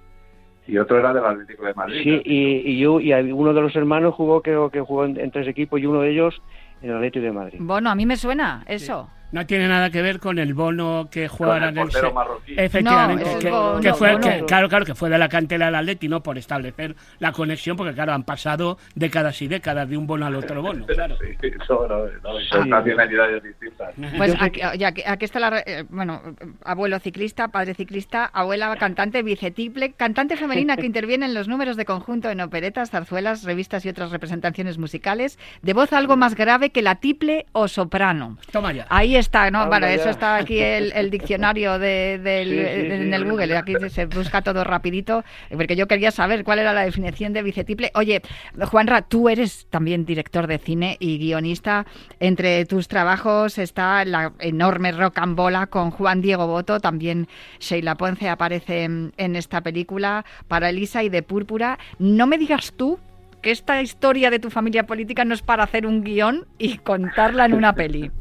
y 0.68 0.78
otro 0.78 0.98
era 1.00 1.14
del 1.14 1.26
Atlético 1.26 1.66
de 1.66 1.74
Madrid. 1.74 2.02
Sí, 2.04 2.22
y, 2.24 2.72
y 2.72 2.80
yo 2.80 3.00
y 3.00 3.12
uno 3.14 3.54
de 3.54 3.62
los 3.62 3.76
hermanos 3.76 4.16
jugó, 4.16 4.42
creo 4.42 4.70
que 4.70 4.80
jugó 4.82 5.06
en, 5.06 5.20
en 5.20 5.32
tres 5.32 5.48
equipos 5.48 5.80
y 5.80 5.86
uno 5.86 6.02
de 6.02 6.12
ellos 6.12 6.42
en 6.82 6.90
el 6.92 6.96
Atlético 6.96 7.26
de 7.26 7.32
Madrid. 7.32 7.58
Bueno, 7.62 7.90
a 7.90 7.96
mí 7.96 8.06
me 8.06 8.16
suena 8.18 8.64
eso. 8.68 9.10
No 9.32 9.46
tiene 9.46 9.68
nada 9.68 9.90
que 9.90 10.02
ver 10.02 10.20
con 10.20 10.40
el 10.40 10.54
bono 10.54 11.08
que 11.10 11.28
jugaban 11.28 11.64
el 11.64 11.74
portero 11.76 12.14
marroquí. 12.14 12.54
Efectivamente, 12.58 13.24
No, 13.34 13.40
que, 13.40 13.50
Bono, 13.50 13.80
que 13.80 13.94
fue, 13.94 14.12
Bono. 14.14 14.22
que- 14.28 14.46
claro, 14.46 14.68
claro, 14.70 14.86
que 14.86 14.96
fue 14.96 15.10
de 15.10 15.18
la 15.18 15.30
cantera 15.30 15.68
del 15.68 15.76
Atleti, 15.76 16.08
¿no? 16.10 16.22
Por 16.22 16.38
establecer 16.38 16.96
la 17.20 17.32
conexión, 17.32 17.78
porque 17.78 17.94
claro, 17.94 18.14
han 18.14 18.24
pasado 18.24 18.78
décadas 18.96 19.42
y 19.42 19.48
décadas 19.48 19.88
de 19.90 19.96
un 19.98 20.06
bono 20.08 20.26
al 20.26 20.36
otro 20.36 20.62
bono, 20.62 20.86
claro. 20.86 21.16
Sí, 21.22 21.50
no, 21.70 21.88
no, 21.88 22.40
son 22.50 22.70
nacionalidades 22.70 23.42
distintas. 23.44 23.94
Pues 24.18 24.36
aquí, 24.40 24.60
ya 24.78 24.88
aquí- 24.90 25.04
aquí 25.06 25.26
está 25.26 25.40
la. 25.40 25.50
re- 25.50 25.64
eh, 25.66 25.86
Bueno, 25.90 26.22
abuelo 26.66 27.00
ciclista, 27.00 27.48
padre 27.50 27.74
ciclista, 27.74 28.26
abuela 28.26 28.76
cantante, 28.78 29.24
bicetiple, 29.24 29.94
cantante 29.94 30.36
femenina 30.36 30.76
que 30.78 30.86
interviene 30.86 31.26
en 31.26 31.34
los 31.34 31.48
números 31.48 31.78
de 31.78 31.86
conjunto 31.86 32.30
en 32.30 32.42
operetas, 32.42 32.90
zarzuelas, 32.92 33.44
revistas 33.44 33.86
y 33.86 33.90
otras 33.90 34.12
representaciones 34.12 34.78
musicales, 34.78 35.40
de 35.62 35.74
voz 35.74 35.94
algo 35.94 36.18
más 36.18 36.36
grave 36.36 36.72
que 36.72 36.82
la 36.82 36.96
tiple 36.96 37.46
o 37.54 37.68
soprano. 37.68 38.38
Toma 38.52 38.74
ya. 38.74 38.86
Ahí 38.90 39.16
está, 39.22 39.50
¿no? 39.50 39.68
Bueno, 39.68 39.88
ya. 39.88 39.94
eso 39.94 40.10
está 40.10 40.36
aquí 40.36 40.60
el, 40.60 40.92
el 40.94 41.10
diccionario 41.10 41.80
de, 41.80 42.20
del, 42.22 42.50
Sí, 42.50 42.56
sí, 42.58 42.92
en 42.92 43.10
sí. 43.10 43.14
el 43.14 43.26
Google. 43.26 43.58
Aquí 43.58 43.74
se 43.90 44.06
busca 44.06 44.42
todo 44.42 44.64
rapidito, 44.64 45.24
porque 45.50 45.76
yo 45.76 45.88
quería 45.88 46.12
saber 46.12 46.44
cuál 46.44 46.60
era 46.60 46.74
la 46.74 46.84
definición 46.84 47.34
de 47.34 47.44
bicetiple. 47.44 47.92
Oye, 47.96 48.22
Juanra, 48.70 49.02
tú 49.04 49.30
eres 49.30 49.68
también 49.70 50.06
director 50.06 50.48
de 50.48 50.58
cine 50.58 50.98
y 51.00 51.18
guionista. 51.18 51.86
Entre 52.20 52.66
tus 52.66 52.88
trabajos 52.88 53.58
está 53.58 54.04
la 54.06 54.34
enorme 54.40 54.92
rocambola 54.92 55.68
con 55.68 55.92
Juan 55.92 56.22
Diego 56.22 56.48
Boto. 56.48 56.80
También 56.80 57.28
Sheila 57.60 57.96
Ponce 57.96 58.30
aparece 58.30 58.84
en, 58.84 59.14
en 59.18 59.36
esta 59.36 59.62
película 59.62 60.26
para 60.48 60.70
Elisa 60.70 61.04
y 61.04 61.10
de 61.10 61.24
Púrpura. 61.24 61.80
No 62.00 62.28
me 62.28 62.38
digas 62.38 62.74
tú 62.76 63.00
que 63.42 63.52
esta 63.52 63.82
historia 63.82 64.30
de 64.30 64.40
tu 64.40 64.50
familia 64.50 64.86
política 64.86 65.26
no 65.26 65.34
es 65.34 65.42
para 65.42 65.64
hacer 65.64 65.86
un 65.86 66.04
guion 66.04 66.46
y 66.58 66.78
contarla 66.78 67.46
en 67.46 67.54
una 67.54 67.74
peli. 67.74 68.12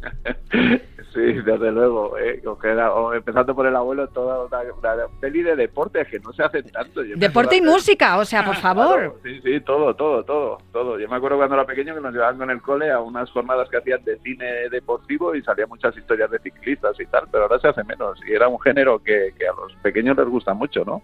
Sí, 1.12 1.20
desde 1.20 1.72
luego. 1.72 2.16
eh, 2.18 2.40
o 2.46 2.56
que 2.58 2.68
era- 2.68 2.92
o 2.94 3.12
empezando 3.12 3.54
por 3.54 3.66
el 3.66 3.74
abuelo, 3.74 4.06
toda 4.08 4.44
una, 4.44 4.58
una 4.78 5.06
peli 5.20 5.42
de 5.42 5.56
deportes 5.56 6.06
que 6.08 6.20
no 6.20 6.32
se 6.32 6.42
hacen 6.44 6.70
tanto. 6.70 7.02
Yo 7.02 7.16
Deporte 7.16 7.56
y 7.56 7.60
música, 7.62 8.16
o 8.18 8.24
sea, 8.24 8.44
por 8.44 8.54
favor. 8.56 8.94
Claro, 8.96 9.16
sí, 9.24 9.40
sí, 9.42 9.60
todo, 9.60 9.94
todo, 9.96 10.22
todo, 10.24 10.58
todo. 10.72 10.98
Yo 11.00 11.08
me 11.08 11.16
acuerdo 11.16 11.36
cuando 11.38 11.56
era 11.56 11.66
pequeño 11.66 11.94
que 11.94 12.00
nos 12.00 12.12
llevaban 12.12 12.38
con 12.38 12.50
el 12.50 12.62
cole 12.62 12.90
a 12.92 13.00
unas 13.00 13.28
jornadas 13.30 13.68
que 13.68 13.78
hacían 13.78 14.04
de 14.04 14.18
cine 14.20 14.68
deportivo 14.70 15.34
y 15.34 15.42
salían 15.42 15.68
muchas 15.68 15.96
historias 15.96 16.30
de 16.30 16.38
ciclistas 16.38 16.98
y 17.00 17.06
tal, 17.06 17.24
pero 17.30 17.44
ahora 17.44 17.58
se 17.58 17.68
hace 17.68 17.82
menos. 17.84 18.18
Y 18.28 18.32
era 18.32 18.46
un 18.48 18.60
género 18.60 18.98
que, 19.02 19.34
que 19.38 19.48
a 19.48 19.52
los 19.52 19.72
pequeños 19.82 20.16
les 20.16 20.26
gusta 20.28 20.54
mucho, 20.54 20.84
¿no? 20.84 21.02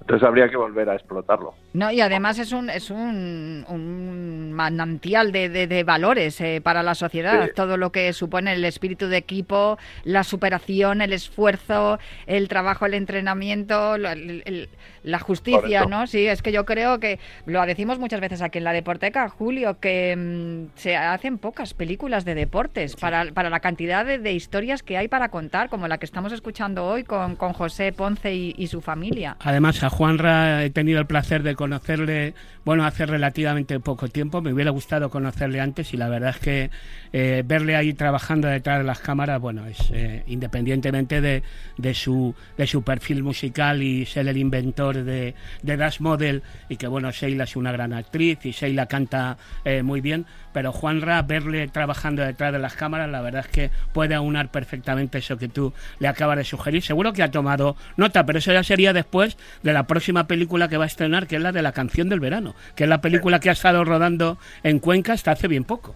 Entonces 0.00 0.28
habría 0.28 0.50
que 0.50 0.56
volver 0.56 0.90
a 0.90 0.94
explotarlo. 0.96 1.54
No, 1.72 1.90
y 1.90 2.00
además 2.02 2.38
es 2.38 2.52
un, 2.52 2.68
es 2.68 2.90
un, 2.90 3.64
un 3.68 4.43
manantial 4.54 5.32
de, 5.32 5.48
de- 5.48 5.66
de 5.66 5.84
valores 5.84 6.40
eh, 6.40 6.60
para 6.62 6.82
la 6.82 6.94
sociedad. 6.94 7.44
Sí. 7.46 7.50
Todo 7.54 7.76
lo 7.76 7.92
que 7.92 8.12
supone 8.12 8.52
el 8.54 8.64
espíritu 8.64 9.08
de 9.08 9.16
equipo, 9.18 9.78
la 10.04 10.24
superación, 10.24 11.02
el 11.02 11.12
esfuerzo, 11.12 11.98
el 12.26 12.48
trabajo, 12.48 12.86
el 12.86 12.94
entrenamiento, 12.94 13.98
la, 13.98 14.12
el- 14.12 14.42
el- 14.46 14.68
la 15.02 15.18
justicia. 15.18 15.84
¿no? 15.84 16.06
Sí, 16.06 16.26
es 16.26 16.40
que 16.40 16.50
yo 16.52 16.64
creo 16.64 16.98
que 17.00 17.18
lo 17.46 17.64
decimos 17.66 17.98
muchas 17.98 18.20
veces 18.20 18.40
aquí 18.40 18.58
en 18.58 18.64
la 18.64 18.72
Deporteca, 18.72 19.28
Julio, 19.28 19.78
que 19.80 20.14
mm, 20.16 20.78
se 20.78 20.96
hacen 20.96 21.36
pocas 21.38 21.74
películas 21.74 22.24
de 22.24 22.34
deportes 22.34 22.96
para, 22.96 23.26
para 23.32 23.50
la 23.50 23.60
cantidad 23.60 24.06
de, 24.06 24.18
de 24.18 24.32
historias 24.32 24.82
que 24.82 24.96
hay 24.96 25.08
para 25.08 25.28
contar, 25.28 25.68
como 25.68 25.88
la 25.88 25.98
que 25.98 26.06
estamos 26.06 26.32
escuchando 26.32 26.86
hoy 26.86 27.04
con, 27.04 27.36
con 27.36 27.52
José 27.52 27.92
Ponce 27.92 28.34
y- 28.34 28.54
y 28.56 28.68
su 28.68 28.80
familia. 28.80 29.36
Además, 29.40 29.82
a 29.82 29.90
Juanra 29.90 30.64
he 30.64 30.70
tenido 30.70 31.00
el 31.00 31.06
placer 31.06 31.42
de 31.42 31.54
conocerle, 31.54 32.34
bueno, 32.64 32.84
hace 32.86 33.04
relativamente 33.04 33.78
poco 33.80 34.08
tiempo. 34.08 34.40
Me 34.44 34.52
hubiera 34.52 34.70
gustado 34.70 35.08
conocerle 35.08 35.60
antes 35.60 35.94
y 35.94 35.96
la 35.96 36.08
verdad 36.08 36.30
es 36.30 36.38
que 36.38 36.70
eh, 37.12 37.42
verle 37.46 37.76
ahí 37.76 37.94
trabajando 37.94 38.46
detrás 38.48 38.78
de 38.78 38.84
las 38.84 39.00
cámaras, 39.00 39.40
bueno, 39.40 39.66
es 39.66 39.90
eh, 39.90 40.22
independientemente 40.26 41.20
de, 41.20 41.42
de 41.78 41.94
su 41.94 42.34
de 42.58 42.66
su 42.66 42.82
perfil 42.82 43.22
musical 43.22 43.82
y 43.82 44.04
ser 44.04 44.28
el 44.28 44.36
inventor 44.36 45.02
de, 45.02 45.34
de 45.62 45.76
Dash 45.76 46.00
Model 46.00 46.42
y 46.68 46.76
que, 46.76 46.86
bueno, 46.86 47.10
Sheila 47.10 47.44
es 47.44 47.56
una 47.56 47.72
gran 47.72 47.92
actriz 47.92 48.44
y 48.44 48.50
Sheila 48.50 48.86
canta 48.86 49.38
eh, 49.64 49.82
muy 49.82 50.00
bien, 50.00 50.26
pero 50.54 50.72
Juanra, 50.72 51.20
verle 51.20 51.68
trabajando 51.68 52.22
detrás 52.24 52.52
de 52.52 52.58
las 52.58 52.74
cámaras, 52.74 53.10
la 53.10 53.20
verdad 53.20 53.42
es 53.44 53.48
que 53.48 53.70
puede 53.92 54.14
aunar 54.14 54.48
perfectamente 54.50 55.18
eso 55.18 55.36
que 55.36 55.48
tú 55.48 55.74
le 55.98 56.08
acabas 56.08 56.38
de 56.38 56.44
sugerir. 56.44 56.82
Seguro 56.82 57.12
que 57.12 57.22
ha 57.22 57.30
tomado 57.30 57.76
nota, 57.98 58.24
pero 58.24 58.38
eso 58.38 58.52
ya 58.52 58.62
sería 58.62 58.92
después 58.94 59.36
de 59.62 59.72
la 59.74 59.86
próxima 59.86 60.26
película 60.26 60.68
que 60.68 60.78
va 60.78 60.84
a 60.84 60.86
estrenar, 60.86 61.26
que 61.26 61.36
es 61.36 61.42
la 61.42 61.52
de 61.52 61.60
la 61.60 61.72
canción 61.72 62.08
del 62.08 62.20
verano, 62.20 62.54
que 62.76 62.84
es 62.84 62.88
la 62.88 63.02
película 63.02 63.40
que 63.40 63.50
ha 63.50 63.52
estado 63.52 63.84
rodando 63.84 64.38
en 64.62 64.78
Cuenca 64.78 65.12
hasta 65.12 65.32
hace 65.32 65.48
bien 65.48 65.64
poco. 65.64 65.94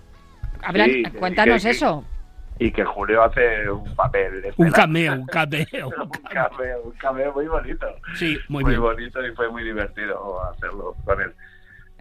Hablan- 0.62 0.90
Sí, 0.92 1.02
que- 1.04 1.12
cuéntanos 1.12 1.62
que- 1.62 1.70
eso. 1.70 2.04
Y 2.60 2.72
que 2.72 2.84
Julio 2.84 3.22
hace 3.22 3.70
un 3.70 3.94
papel. 3.94 4.42
Un 4.56 4.72
cameo, 4.72 5.12
un 5.14 5.26
cameo. 5.26 5.64
un 6.00 6.10
cameo, 6.28 6.82
un 6.86 6.92
cameo 6.98 7.32
muy 7.32 7.46
bonito. 7.46 7.86
Sí, 8.16 8.36
muy, 8.48 8.64
muy 8.64 8.72
bien. 8.72 8.82
bonito 8.82 9.24
y 9.24 9.30
fue 9.36 9.48
muy 9.48 9.62
divertido 9.62 10.42
hacerlo 10.50 10.96
con 11.04 11.20
él. 11.20 11.32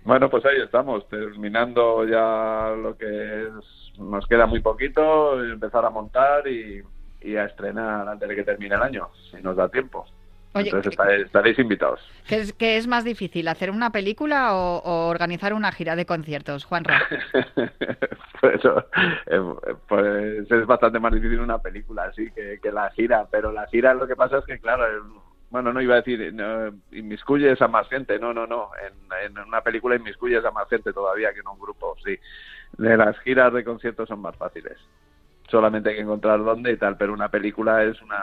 Bueno, 0.07 0.29
pues 0.29 0.45
ahí 0.45 0.61
estamos, 0.61 1.05
terminando 1.09 2.05
ya 2.07 2.73
lo 2.81 2.97
que 2.97 3.43
es, 3.47 3.99
nos 3.99 4.25
queda 4.25 4.45
muy 4.45 4.61
poquito, 4.61 5.43
empezar 5.43 5.83
a 5.83 5.89
montar 5.89 6.47
y, 6.47 6.81
y 7.19 7.35
a 7.35 7.43
estrenar 7.43 8.07
antes 8.07 8.29
de 8.29 8.35
que 8.37 8.43
termine 8.45 8.75
el 8.75 8.81
año, 8.83 9.09
si 9.29 9.41
nos 9.43 9.57
da 9.57 9.67
tiempo. 9.67 10.05
Oye, 10.53 10.67
Entonces 10.69 10.93
estaréis, 10.93 11.25
estaréis 11.25 11.59
invitados. 11.59 11.99
¿Qué 12.25 12.37
es, 12.37 12.53
qué 12.53 12.77
es 12.77 12.87
más 12.87 13.03
difícil, 13.03 13.49
hacer 13.49 13.69
una 13.69 13.91
película 13.91 14.55
o, 14.55 14.77
o 14.77 15.09
organizar 15.09 15.53
una 15.53 15.73
gira 15.73 15.97
de 15.97 16.05
conciertos, 16.05 16.63
Juanra? 16.63 17.01
pues, 18.41 18.61
eh, 19.25 19.41
pues 19.89 20.49
es 20.49 20.65
bastante 20.65 21.01
más 21.01 21.11
difícil 21.13 21.41
una 21.41 21.57
película 21.59 22.03
así 22.05 22.31
que, 22.31 22.59
que 22.63 22.71
la 22.71 22.89
gira, 22.91 23.27
pero 23.29 23.51
la 23.51 23.67
gira 23.67 23.93
lo 23.93 24.07
que 24.07 24.15
pasa 24.15 24.37
es 24.37 24.45
que, 24.45 24.57
claro, 24.57 24.85
el- 24.85 25.26
bueno, 25.49 25.71
no 25.71 25.81
iba 25.81 25.93
a 25.95 26.01
decir, 26.01 26.33
no, 26.33 26.73
inmiscuyes 26.91 27.61
a 27.61 27.67
más 27.67 27.87
gente, 27.89 28.19
no, 28.19 28.33
no, 28.33 28.45
no, 28.47 28.69
en, 28.85 29.37
en 29.37 29.47
una 29.47 29.61
película 29.61 29.95
inmiscuyes 29.95 30.43
a 30.43 30.51
más 30.51 30.67
gente 30.69 30.91
todavía 30.93 31.33
que 31.33 31.39
en 31.39 31.47
un 31.47 31.59
grupo, 31.59 31.95
sí. 32.03 32.17
De 32.77 32.97
las 32.97 33.17
giras 33.19 33.53
de 33.53 33.63
conciertos 33.63 34.09
son 34.09 34.19
más 34.21 34.35
fáciles, 34.35 34.77
solamente 35.49 35.89
hay 35.89 35.95
que 35.95 36.01
encontrar 36.01 36.43
dónde 36.43 36.71
y 36.71 36.77
tal, 36.77 36.97
pero 36.97 37.13
una 37.13 37.29
película 37.29 37.83
es 37.83 38.01
una, 38.01 38.21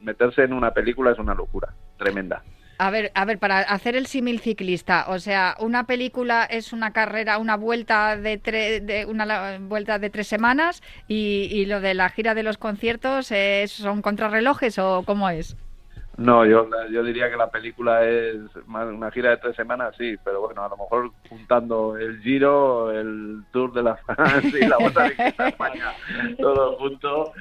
meterse 0.00 0.42
en 0.42 0.52
una 0.52 0.72
película 0.72 1.12
es 1.12 1.18
una 1.18 1.34
locura, 1.34 1.72
tremenda. 1.96 2.42
A 2.80 2.90
ver, 2.90 3.10
a 3.16 3.24
ver, 3.24 3.40
para 3.40 3.58
hacer 3.58 3.96
el 3.96 4.06
símil 4.06 4.38
ciclista, 4.38 5.06
o 5.08 5.18
sea, 5.18 5.56
una 5.58 5.84
película 5.84 6.44
es 6.44 6.72
una 6.72 6.92
carrera, 6.92 7.38
una 7.38 7.56
vuelta 7.56 8.16
de, 8.16 8.40
tre- 8.40 8.80
de 8.80 9.04
una 9.04 9.58
vuelta 9.58 9.98
de 9.98 10.10
tres 10.10 10.28
semanas 10.28 10.80
y, 11.08 11.64
lo 11.64 11.80
de 11.80 11.94
la 11.94 12.08
gira 12.08 12.34
de 12.34 12.44
los 12.44 12.56
conciertos 12.56 13.32
son 13.66 14.00
contrarrelojes 14.00 14.78
o 14.78 15.02
cómo 15.04 15.28
es. 15.28 15.56
No, 16.18 16.44
yo, 16.44 16.68
yo 16.90 17.02
diría 17.04 17.30
que 17.30 17.36
la 17.36 17.48
película 17.50 18.04
es 18.04 18.36
una 18.66 19.10
gira 19.12 19.30
de 19.30 19.36
tres 19.36 19.54
semanas, 19.56 19.94
sí, 19.96 20.16
pero 20.24 20.40
bueno, 20.40 20.64
a 20.64 20.68
lo 20.68 20.76
mejor 20.76 21.12
juntando 21.28 21.96
el 21.96 22.20
Giro, 22.20 22.90
el 22.90 23.44
Tour 23.52 23.72
de 23.72 23.82
la 23.84 23.94
France 24.06 24.52
y 24.60 24.66
la 24.66 24.78
Vuelta 24.78 25.04
de 25.04 25.34
España, 25.48 25.92
todo 26.38 26.76
junto. 26.76 27.32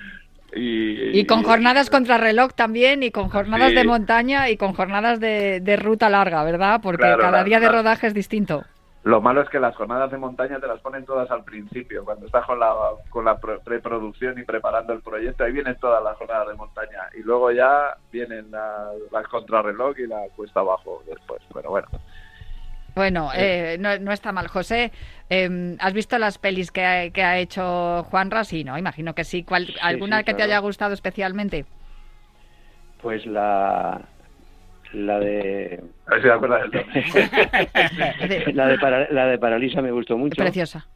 Y, 0.56 1.20
Y 1.20 1.26
con 1.26 1.44
jornadas 1.44 1.90
contrarreloj 1.90 2.54
también, 2.54 3.04
y 3.04 3.12
con 3.12 3.30
jornadas 3.30 3.70
Sí. 3.70 3.76
de 3.76 3.84
montaña 3.84 4.50
y 4.50 4.58
con 4.58 4.74
jornadas 4.74 5.20
de, 5.20 5.60
de 5.60 5.76
ruta 5.76 6.10
larga, 6.10 6.44
¿verdad? 6.44 6.80
Porque 6.82 7.02
Claro, 7.04 7.22
cada 7.22 7.44
día 7.44 7.60
de 7.60 7.70
rodaje 7.70 8.08
es 8.08 8.14
distinto. 8.14 8.64
Lo 9.08 9.22
malo 9.22 9.42
es 9.42 9.48
que 9.50 9.58
las 9.62 9.74
jornadas 9.78 10.12
de 10.12 10.18
montaña 10.18 10.60
te 10.60 10.68
las 10.68 10.82
ponen 10.82 11.06
todas 11.06 11.32
al 11.32 11.46
principio, 11.46 12.04
cuando 12.04 12.26
estás 12.26 12.46
con 12.46 12.60
la, 12.60 12.74
con 13.10 13.24
la 13.24 13.38
pre- 13.40 13.60
preproducción 13.60 14.38
y 14.38 14.44
preparando 14.44 14.92
el 14.92 15.02
proyecto, 15.02 15.46
ahí 15.46 15.54
vienen 15.54 15.78
todas 15.80 16.04
las 16.04 16.18
jornadas 16.18 16.50
de 16.50 16.56
montaña. 16.56 17.04
Y 17.18 17.24
luego 17.24 17.50
ya 17.54 17.96
vienen 18.12 18.52
la- 18.52 18.92
las 19.14 19.26
contrarreloj 19.30 19.98
y 19.98 20.08
la 20.08 20.24
cuesta 20.36 20.60
abajo 20.60 21.04
después. 21.08 21.42
Pero 21.54 21.70
bueno, 21.70 21.88
Bueno, 22.96 23.30
eh, 23.34 23.78
no, 23.80 23.98
no 24.00 24.12
está 24.12 24.34
mal. 24.34 24.50
José, 24.50 24.92
eh, 25.30 25.78
¿has 25.80 25.94
visto 25.94 26.18
las 26.18 26.38
pelis 26.38 26.70
que 26.72 26.84
ha, 26.84 27.10
que 27.10 27.24
ha 27.24 27.38
hecho 27.38 28.04
Juanra? 28.10 28.44
Sí, 28.44 28.66
¿no? 28.66 28.78
Imagino 28.78 29.16
que 29.16 29.24
sí. 29.24 29.46
¿Cuál- 29.46 29.74
¿Alguna 29.82 30.18
sí, 30.20 30.26
que 30.26 30.34
te 30.34 30.44
haya 30.44 30.60
gustado 30.60 30.94
especialmente? 30.94 31.66
Pues 33.02 33.26
la, 33.26 34.02
la 34.94 35.20
de 35.20 35.84
a 36.08 36.12
ver 36.12 36.22
si 36.22 36.28
te 36.28 36.32
acuerdas 36.34 36.62
del 36.72 36.82
nombre. 36.82 38.54
la 38.54 38.68
de, 38.68 38.80
para- 38.80 39.10
la 39.12 39.26
de 39.28 39.38
Paralisa 39.38 39.82
me 39.82 39.92
gustó 39.92 40.18
mucho, 40.18 40.36
Preciosa. 40.42 40.88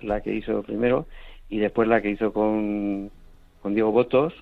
la 0.00 0.20
que 0.20 0.34
hizo 0.34 0.62
primero, 0.62 1.06
y 1.48 1.58
después 1.58 1.88
la 1.88 2.00
que 2.00 2.10
hizo 2.10 2.32
con, 2.32 3.10
con 3.60 3.74
Diego 3.74 3.92
Botos, 3.92 4.32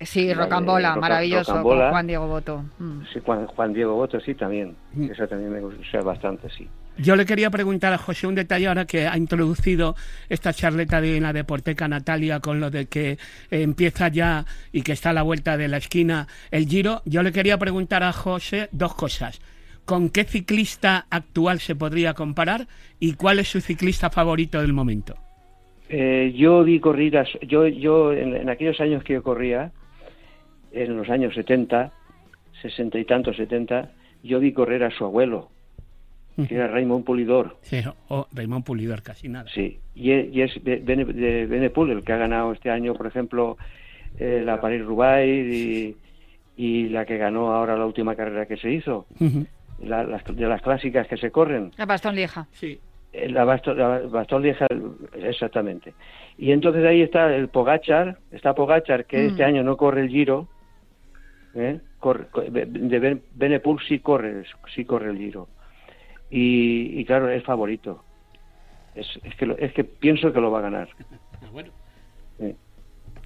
Sí, 0.00 0.26
de 0.26 0.34
Rocambola, 0.34 0.88
Roca- 0.90 1.00
maravilloso, 1.00 1.52
Rocambola. 1.52 1.82
con 1.84 1.90
Juan 1.92 2.06
Diego 2.08 2.26
Boto. 2.26 2.64
Mm. 2.78 3.02
sí, 3.12 3.20
Juan, 3.24 3.46
Juan 3.46 3.72
Diego 3.72 3.94
Botos, 3.94 4.22
sí, 4.24 4.34
también, 4.34 4.74
Mm. 4.92 5.10
esa 5.12 5.26
también 5.28 5.52
me 5.52 5.60
gustó 5.60 6.02
bastante, 6.02 6.50
sí. 6.50 6.68
Yo 6.96 7.16
le 7.16 7.26
quería 7.26 7.50
preguntar 7.50 7.92
a 7.92 7.98
José 7.98 8.28
un 8.28 8.36
detalle 8.36 8.68
ahora 8.68 8.84
que 8.84 9.08
ha 9.08 9.16
introducido 9.16 9.96
esta 10.28 10.52
charleta 10.52 11.00
de 11.00 11.20
la 11.20 11.32
Deporteca 11.32 11.88
Natalia 11.88 12.38
con 12.38 12.60
lo 12.60 12.70
de 12.70 12.86
que 12.86 13.10
eh, 13.10 13.16
empieza 13.50 14.08
ya 14.08 14.44
y 14.72 14.82
que 14.82 14.92
está 14.92 15.10
a 15.10 15.12
la 15.12 15.22
vuelta 15.22 15.56
de 15.56 15.66
la 15.66 15.78
esquina 15.78 16.28
el 16.52 16.68
Giro. 16.68 17.02
Yo 17.04 17.24
le 17.24 17.32
quería 17.32 17.58
preguntar 17.58 18.04
a 18.04 18.12
José 18.12 18.68
dos 18.70 18.94
cosas. 18.94 19.40
¿Con 19.84 20.08
qué 20.08 20.24
ciclista 20.24 21.06
actual 21.10 21.58
se 21.58 21.74
podría 21.74 22.14
comparar 22.14 22.68
y 23.00 23.14
cuál 23.14 23.40
es 23.40 23.48
su 23.48 23.60
ciclista 23.60 24.08
favorito 24.08 24.60
del 24.60 24.72
momento? 24.72 25.16
Eh, 25.88 26.32
yo 26.36 26.62
vi 26.62 26.78
corridas, 26.78 27.28
yo, 27.42 27.66
yo 27.66 28.12
en, 28.12 28.36
en 28.36 28.48
aquellos 28.48 28.80
años 28.80 29.02
que 29.02 29.14
yo 29.14 29.22
corría, 29.22 29.72
en 30.72 30.96
los 30.96 31.10
años 31.10 31.34
70, 31.34 31.92
60 32.62 32.98
y 32.98 33.04
tantos, 33.04 33.36
70, 33.36 33.90
yo 34.22 34.40
vi 34.40 34.52
correr 34.52 34.84
a 34.84 34.90
su 34.90 35.04
abuelo, 35.04 35.50
que 36.36 36.54
era 36.54 36.68
Raymond 36.68 37.04
Pulidor, 37.04 37.56
Sí, 37.62 37.80
o 38.08 38.26
Raymond 38.32 38.64
Pulidor, 38.64 39.02
casi 39.02 39.28
nada. 39.28 39.48
sí, 39.54 39.78
y 39.94 40.10
es, 40.10 40.34
y 40.34 40.42
es 40.42 40.64
de, 40.64 40.76
Bene- 40.76 41.04
de 41.04 41.46
Benepul, 41.46 41.90
el 41.90 42.02
que 42.04 42.12
ha 42.12 42.16
ganado 42.16 42.52
este 42.52 42.70
año, 42.70 42.94
por 42.94 43.06
ejemplo, 43.06 43.56
eh, 44.18 44.42
la 44.44 44.60
París-Roubaix 44.60 45.26
y, 45.54 45.96
y 46.56 46.88
la 46.88 47.04
que 47.04 47.18
ganó 47.18 47.52
ahora 47.52 47.76
la 47.76 47.86
última 47.86 48.14
carrera 48.16 48.46
que 48.46 48.56
se 48.56 48.70
hizo, 48.72 49.06
la- 49.82 50.04
las, 50.04 50.24
de 50.24 50.46
las 50.46 50.60
clásicas 50.62 51.06
que 51.06 51.16
se 51.16 51.30
corren. 51.30 51.70
La 51.76 51.86
Bastón 51.86 52.14
Lieja. 52.14 52.46
Sí. 52.52 52.78
Eh, 53.12 53.28
La 53.30 53.44
Basto- 53.44 53.74
la 53.74 54.00
Bastón 54.00 54.42
Lieja, 54.42 54.66
exactamente. 55.22 55.94
Y 56.36 56.50
entonces 56.50 56.84
ahí 56.84 57.00
está 57.02 57.32
el 57.34 57.46
Pogachar, 57.48 58.18
está 58.32 58.54
Pogachar 58.54 59.04
que 59.06 59.18
Mm. 59.18 59.26
este 59.28 59.44
año 59.44 59.62
no 59.62 59.76
corre 59.76 60.00
el 60.00 60.08
Giro, 60.08 60.48
¿eh? 61.54 61.78
Corre- 62.00 62.26
co- 62.30 62.42
de 62.42 62.98
Ben- 62.98 63.22
Benepul 63.34 63.80
sí 63.88 64.00
corre, 64.00 64.42
sí 64.74 64.84
corre 64.84 65.10
el 65.10 65.18
Giro. 65.18 65.48
Y, 66.30 66.98
y 67.00 67.04
claro, 67.04 67.28
es 67.30 67.42
favorito. 67.44 68.04
Es, 68.94 69.06
es 69.24 69.34
que 69.36 69.46
lo- 69.46 69.58
es 69.58 69.72
que 69.72 69.84
pienso 69.84 70.32
que 70.32 70.40
lo 70.40 70.50
va 70.50 70.58
a 70.60 70.62
ganar. 70.62 70.88
Ah, 71.42 71.46
bueno. 71.52 71.70
Sí. 72.38 72.54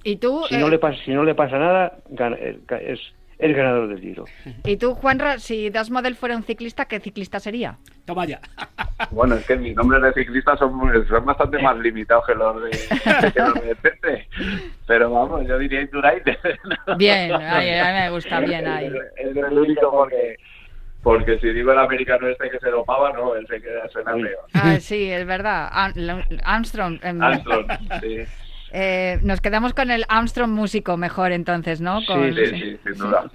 ¿Y 0.03 0.15
tú, 0.17 0.43
Si 0.47 0.57
no 0.57 0.67
eh, 0.67 0.71
le 0.71 0.79
pasa, 0.79 0.97
si 1.03 1.11
no 1.11 1.23
le 1.23 1.35
pasa 1.35 1.57
nada, 1.59 1.97
gana- 2.09 2.37
eh, 2.39 2.59
es 2.81 2.99
el 3.37 3.53
ganador 3.53 3.87
del 3.89 4.01
Giro. 4.01 4.25
y 4.65 4.77
tú, 4.77 4.93
Juanra, 4.95 5.39
si 5.39 5.69
Das 5.69 5.89
Model 5.89 6.15
fuera 6.15 6.35
un 6.35 6.43
ciclista, 6.43 6.85
¿qué 6.85 6.99
ciclista 6.99 7.39
sería? 7.39 7.77
Toma 8.05 8.25
ya. 8.25 8.39
Bueno, 9.11 9.35
es 9.35 9.45
que 9.45 9.55
mis 9.55 9.73
nombres 9.77 10.01
de 10.03 10.11
ciclistas 10.13 10.59
son, 10.59 10.77
son 11.07 11.25
bastante 11.25 11.57
más 11.61 11.77
limitados 11.77 12.25
que 12.27 12.35
los 12.35 12.61
de, 12.61 12.69
que 13.33 13.39
los 13.39 13.53
de 13.53 13.75
Pepe. 13.77 14.27
Pero 14.85 15.09
vamos, 15.09 15.47
yo 15.47 15.57
diría 15.57 15.81
Indurain. 15.81 16.21
Bien, 16.97 17.31
a 17.31 17.59
mí 17.61 17.65
me 17.65 18.09
gusta 18.09 18.41
bien 18.41 18.67
ahí. 18.67 18.87
Es, 19.17 19.27
es 19.29 19.37
el 19.37 19.57
único 19.57 19.89
porque, 19.89 20.35
porque 21.03 21.39
si 21.39 21.49
digo 21.53 21.71
el 21.71 21.79
americano 21.79 22.27
este 22.27 22.49
que 22.49 22.59
se 22.59 22.69
dopaba, 22.69 23.11
no, 23.13 23.35
él 23.35 23.45
se 23.47 23.61
queda 23.61 23.87
suena 23.89 24.13
feo. 24.13 24.39
Ah, 24.53 24.79
sí, 24.79 25.09
es 25.09 25.25
verdad. 25.25 25.69
Armstrong. 26.43 26.99
em, 27.03 27.21
Armstrong, 27.21 27.65
sí. 28.01 28.17
eh, 28.71 29.19
nos 29.23 29.41
quedamos 29.41 29.73
con 29.73 29.91
el 29.91 30.05
Armstrong 30.09 30.51
músico 30.51 30.97
mejor 30.97 31.31
entonces, 31.31 31.81
¿no? 31.81 31.99
Con- 32.05 32.33
Sí, 32.33 32.45
sí, 32.47 32.77
sin 32.83 32.93
duda. 32.97 33.29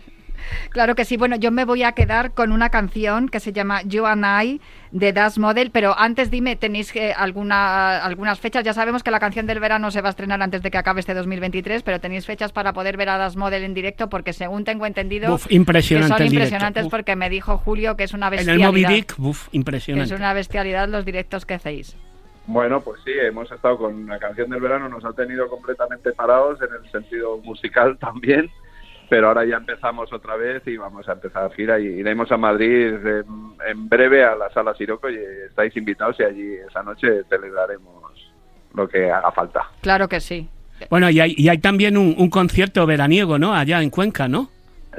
Claro 0.71 0.95
que 0.95 1.05
sí. 1.05 1.17
Bueno, 1.17 1.37
yo 1.37 1.51
me 1.51 1.65
voy 1.65 1.83
a 1.83 1.93
quedar 1.93 2.33
con 2.33 2.53
una 2.53 2.71
canción 2.71 3.29
que 3.29 3.41
se 3.41 3.53
llama 3.53 3.83
You 3.83 4.07
and 4.07 4.25
I 4.45 4.61
de 4.91 5.13
Das 5.13 5.39
Model, 5.39 5.71
pero 5.71 5.99
antes 5.99 6.31
dime, 6.31 6.57
¿tenéis 6.57 6.95
eh, 6.95 7.13
alguna, 7.17 7.99
algunas 8.05 8.39
fechas? 8.41 8.65
Ya 8.65 8.73
sabemos 8.73 9.03
que 9.03 9.11
la 9.11 9.21
canción 9.21 9.47
del 9.47 9.61
verano 9.61 9.91
se 9.91 10.01
va 10.01 10.09
a 10.09 10.11
estrenar 10.11 10.41
antes 10.43 10.63
de 10.63 10.71
que 10.71 10.79
acabe 10.79 11.01
este 11.01 11.15
2023, 11.15 11.83
pero 11.83 12.01
¿tenéis 12.01 12.27
fechas 12.27 12.53
para 12.53 12.73
poder 12.73 12.97
ver 12.97 13.09
a 13.09 13.19
Das 13.19 13.37
Model 13.37 13.65
en 13.65 13.75
directo? 13.75 14.09
Porque 14.09 14.33
según 14.33 14.65
tengo 14.65 14.87
entendido, 14.87 15.31
Buf, 15.31 15.47
impresionante 15.51 16.07
que 16.07 16.19
son 16.19 16.29
directo. 16.29 16.35
impresionantes 16.45 16.87
porque 16.89 17.17
me 17.17 17.29
dijo 17.31 17.59
Julio 17.59 17.97
que 17.97 18.05
es 18.05 18.13
una 18.15 18.29
En 18.29 18.33
el 18.35 18.39
bestialidad. 18.39 18.69
Moby 18.69 18.85
Dick, 18.87 19.15
uf, 19.19 19.49
que 19.49 19.57
impresionante. 19.57 20.15
es 20.15 20.19
una 20.21 20.33
bestialidad 20.33 20.89
los 20.89 21.05
directos 21.05 21.45
que 21.47 21.55
hacéis. 21.55 21.97
Bueno, 22.47 22.83
pues 22.83 23.01
sí, 23.05 23.11
hemos 23.21 23.51
estado 23.51 23.79
con 23.79 24.07
la 24.07 24.19
canción 24.19 24.51
del 24.51 24.61
verano, 24.61 24.89
nos 24.91 25.05
ha 25.05 25.13
tenido 25.15 25.49
completamente 25.49 26.13
parados 26.13 26.61
en 26.61 26.69
el 26.85 26.91
sentido 26.93 27.39
musical 27.39 27.97
también, 27.99 28.51
pero 29.09 29.29
ahora 29.29 29.45
ya 29.45 29.57
empezamos 29.57 30.13
otra 30.13 30.37
vez 30.37 30.67
y 30.67 30.77
vamos 30.77 31.09
a 31.09 31.13
empezar 31.13 31.53
gira 31.53 31.79
y 31.79 31.87
iremos 31.87 32.31
a 32.33 32.37
Madrid 32.37 32.95
en, 32.95 33.25
en 33.67 33.89
breve 33.89 34.25
a 34.25 34.35
la 34.35 34.51
sala 34.51 34.75
Siroco 34.75 35.09
y 35.11 35.17
estáis 35.49 35.77
invitados 35.77 36.17
y 36.21 36.23
allí 36.23 36.55
esa 36.69 36.83
noche 36.83 37.25
celebraremos 37.29 38.33
lo 38.75 38.89
que 38.89 39.11
haga 39.11 39.31
falta. 39.33 39.71
Claro 39.81 40.09
que 40.09 40.21
sí. 40.21 40.49
Bueno, 40.91 41.09
y 41.11 41.21
hay, 41.21 41.35
y 41.37 41.49
hay 41.49 41.59
también 41.59 41.97
un, 41.97 42.15
un 42.19 42.31
concierto 42.31 42.85
veraniego, 42.87 43.39
¿no? 43.39 43.55
Allá 43.55 43.81
en 43.81 43.91
Cuenca, 43.91 44.29
¿no? 44.29 44.49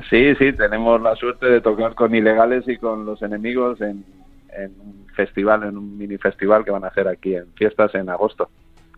Sí, 0.10 0.36
sí, 0.36 0.54
tenemos 0.54 1.02
la 1.02 1.16
suerte 1.16 1.48
de 1.48 1.62
tocar 1.62 1.96
con 1.96 2.14
ilegales 2.14 2.68
y 2.68 2.78
con 2.78 3.06
los 3.06 3.22
enemigos 3.22 3.80
en, 3.82 4.04
en 4.56 4.72
un 4.80 5.08
festival, 5.16 5.64
en 5.64 5.78
un 5.78 5.98
mini 5.98 6.18
festival 6.18 6.66
que 6.66 6.72
van 6.72 6.84
a 6.84 6.88
hacer 6.88 7.08
aquí 7.08 7.36
en 7.36 7.48
fiestas 7.54 7.94
en 7.96 8.10
agosto. 8.10 8.50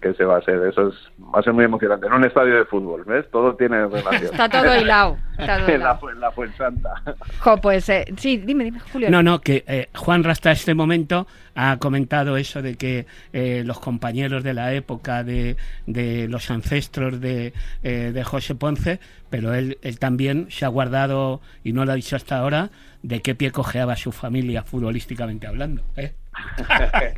Que 0.01 0.13
se 0.13 0.23
va 0.25 0.36
a 0.36 0.38
hacer, 0.39 0.62
eso 0.67 0.89
es, 0.89 0.95
va 1.33 1.39
a 1.39 1.43
ser 1.43 1.53
muy 1.53 1.65
emocionante. 1.65 2.07
En 2.07 2.13
un 2.13 2.23
estadio 2.23 2.55
de 2.55 2.65
fútbol, 2.65 3.03
¿ves? 3.05 3.29
Todo 3.31 3.55
tiene 3.55 3.88
relación. 3.88 4.25
Está 4.31 4.47
todo 4.47 4.79
hilado. 4.79 5.17
Está 5.38 5.60
todo 5.60 6.10
en 6.12 6.19
la, 6.19 6.31
Fuensanta. 6.31 6.89
Jo, 7.39 7.57
pues 7.57 7.89
eh, 7.89 8.05
sí, 8.17 8.38
dime, 8.38 8.63
dime, 8.65 8.79
Julio. 8.91 9.10
No, 9.10 9.23
no, 9.23 9.41
que 9.41 9.63
eh, 9.67 9.88
Juan 9.95 10.25
hasta 10.27 10.51
este 10.51 10.73
momento 10.73 11.27
ha 11.57 11.77
comentado 11.77 12.38
eso 12.38 12.62
de 12.62 12.75
que 12.75 13.07
eh, 13.33 13.63
los 13.65 13.79
compañeros 13.79 14.43
de 14.43 14.53
la 14.53 14.73
época 14.73 15.23
de, 15.23 15.57
de 15.88 16.27
los 16.27 16.51
ancestros 16.51 17.19
de, 17.19 17.53
eh, 17.81 18.12
de 18.13 18.23
José 18.23 18.53
Ponce, 18.53 18.99
pero 19.31 19.55
él, 19.55 19.79
él 19.81 19.97
también 19.97 20.47
se 20.49 20.65
ha 20.65 20.67
guardado, 20.67 21.41
y 21.63 21.73
no 21.73 21.83
lo 21.83 21.93
ha 21.93 21.95
dicho 21.95 22.15
hasta 22.15 22.38
ahora, 22.38 22.69
de 23.01 23.21
qué 23.21 23.33
pie 23.33 23.51
cojeaba 23.51 23.95
su 23.95 24.12
familia 24.12 24.63
futbolísticamente 24.63 25.47
hablando. 25.47 25.81
¿eh? 25.95 26.13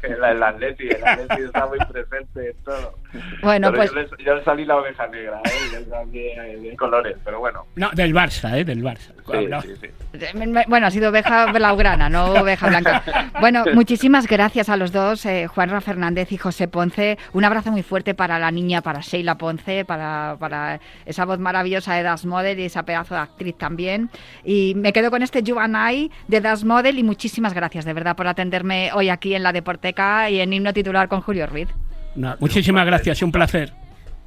El, 0.04 0.24
el 0.24 0.44
Atleti, 0.44 0.88
el 0.90 1.04
Atleti 1.06 1.44
está 1.44 1.66
muy 1.68 1.78
presente 1.80 2.50
en 2.50 2.64
todo. 2.64 2.96
Bueno, 3.42 3.72
Pero 3.72 3.94
pues 3.94 4.10
yo, 4.24 4.36
les 4.36 4.44
salí 4.44 4.66
la 4.66 4.78
oveja 4.78 5.08
negra, 5.08 5.42
¿eh? 5.46 5.50
Yo 5.74 5.90
salí 5.90 6.20
eh, 6.20 6.58
de 6.62 6.76
colores, 6.76 7.18
pero 7.24 7.40
bueno. 7.40 7.66
No, 7.76 7.90
del 7.94 8.14
Barça, 8.14 8.56
¿eh? 8.58 8.64
Del 8.64 8.84
Barça. 8.84 9.12
Sí, 9.32 9.46
No. 9.48 9.62
sí, 9.62 9.76
sí. 9.82 9.88
Eh, 10.14 10.64
Bueno, 10.68 10.88
ha 10.88 10.92
sido 10.92 11.10
oveja 11.10 11.52
blaugrana, 11.52 12.10
no 12.10 12.26
oveja 12.42 12.68
blanca. 12.68 13.04
Bueno, 13.40 13.64
muchísimas 13.74 14.28
gracias 14.28 14.70
a 14.70 14.78
los 14.78 14.92
dos, 14.92 15.26
eh, 15.26 15.48
Juanra 15.48 15.82
Fernández 15.82 16.32
y 16.32 16.38
José 16.38 16.68
Ponce. 16.68 17.18
Un 17.34 17.46
abrazo 17.46 17.72
muy 17.72 17.84
fuerte 17.84 18.14
para 18.14 18.40
la 18.40 18.52
niña, 18.52 18.82
para 18.82 19.02
Sheila 19.02 19.36
Ponce, 19.36 19.86
para, 19.86 20.36
para 20.40 20.80
esa 21.06 21.26
voz 21.26 21.40
maravillosa 21.40 21.94
de 21.96 22.04
Das 22.04 22.26
Model 22.26 22.60
y 22.60 22.66
esa 22.66 22.84
pedazo 22.84 23.16
de 23.16 23.22
actriz 23.22 23.58
también. 23.58 24.10
Y 24.44 24.74
me 24.76 24.94
quedo 24.94 25.10
con 25.12 25.22
este 25.24 25.40
I 25.40 26.12
de 26.28 26.42
Das 26.42 26.64
Model 26.64 26.98
y 26.98 27.04
muchísimas 27.04 27.54
gracias 27.54 27.86
de 27.86 27.94
verdad 27.94 28.16
por 28.16 28.28
atenderme 28.28 28.92
hoy 28.94 29.09
aquí 29.10 29.36
en 29.36 29.44
la 29.44 29.52
Deporteca 29.54 30.30
y 30.30 30.40
en 30.40 30.54
Himno 30.54 30.74
Titular 30.74 31.08
con 31.08 31.22
Julio 31.22 31.46
Ruiz. 31.48 31.68
No, 32.16 32.36
muchísimas 32.40 32.86
gracias, 32.86 33.22
un 33.22 33.32
placer. 33.32 33.72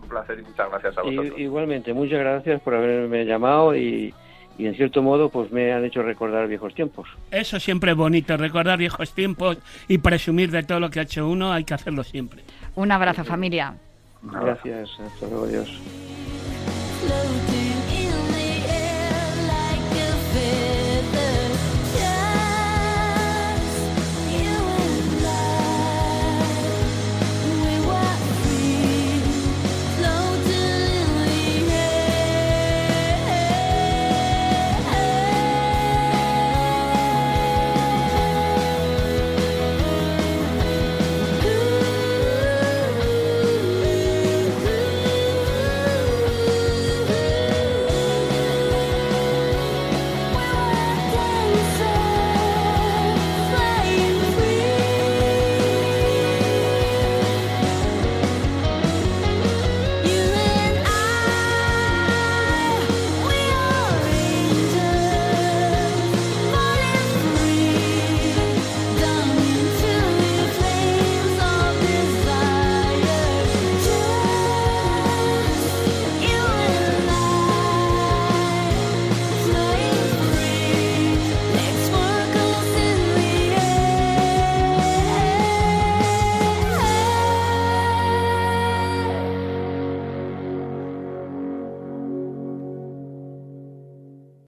Un 0.03 0.09
placer 0.09 0.38
y 0.38 0.42
muchas 0.42 0.68
gracias 0.71 0.99
a 0.99 1.01
Y- 1.07 1.16
vosotros. 1.16 1.40
igualmente, 1.40 1.92
muchas 1.92 2.18
gracias 2.21 2.61
por 2.62 2.75
haberme 2.75 3.25
llamado 3.25 3.75
y, 3.77 4.14
y 4.59 4.66
en 4.66 4.75
cierto 4.75 5.03
modo 5.03 5.29
pues 5.31 5.51
me 5.53 5.73
han 5.73 5.85
hecho 5.85 6.03
recordar 6.03 6.47
viejos 6.49 6.75
tiempos. 6.75 7.09
Eso 7.31 7.59
siempre 7.61 7.90
es 7.92 7.97
bonito, 7.97 8.37
recordar 8.37 8.79
viejos 8.79 9.12
tiempos 9.14 9.59
y 9.88 9.99
presumir 9.99 10.51
de 10.51 10.62
todo 10.62 10.81
lo 10.81 10.90
que 10.90 11.01
ha 11.01 11.03
hecho 11.03 11.29
uno, 11.29 11.53
hay 11.53 11.64
que 11.64 11.75
hacerlo 11.75 12.05
siempre. 12.05 12.42
Un 12.75 12.92
abrazo 12.92 13.25
familia. 13.25 13.75
Gracias, 14.23 14.90
hasta 15.01 15.27
luego, 15.27 15.45
adiós. 15.45 15.81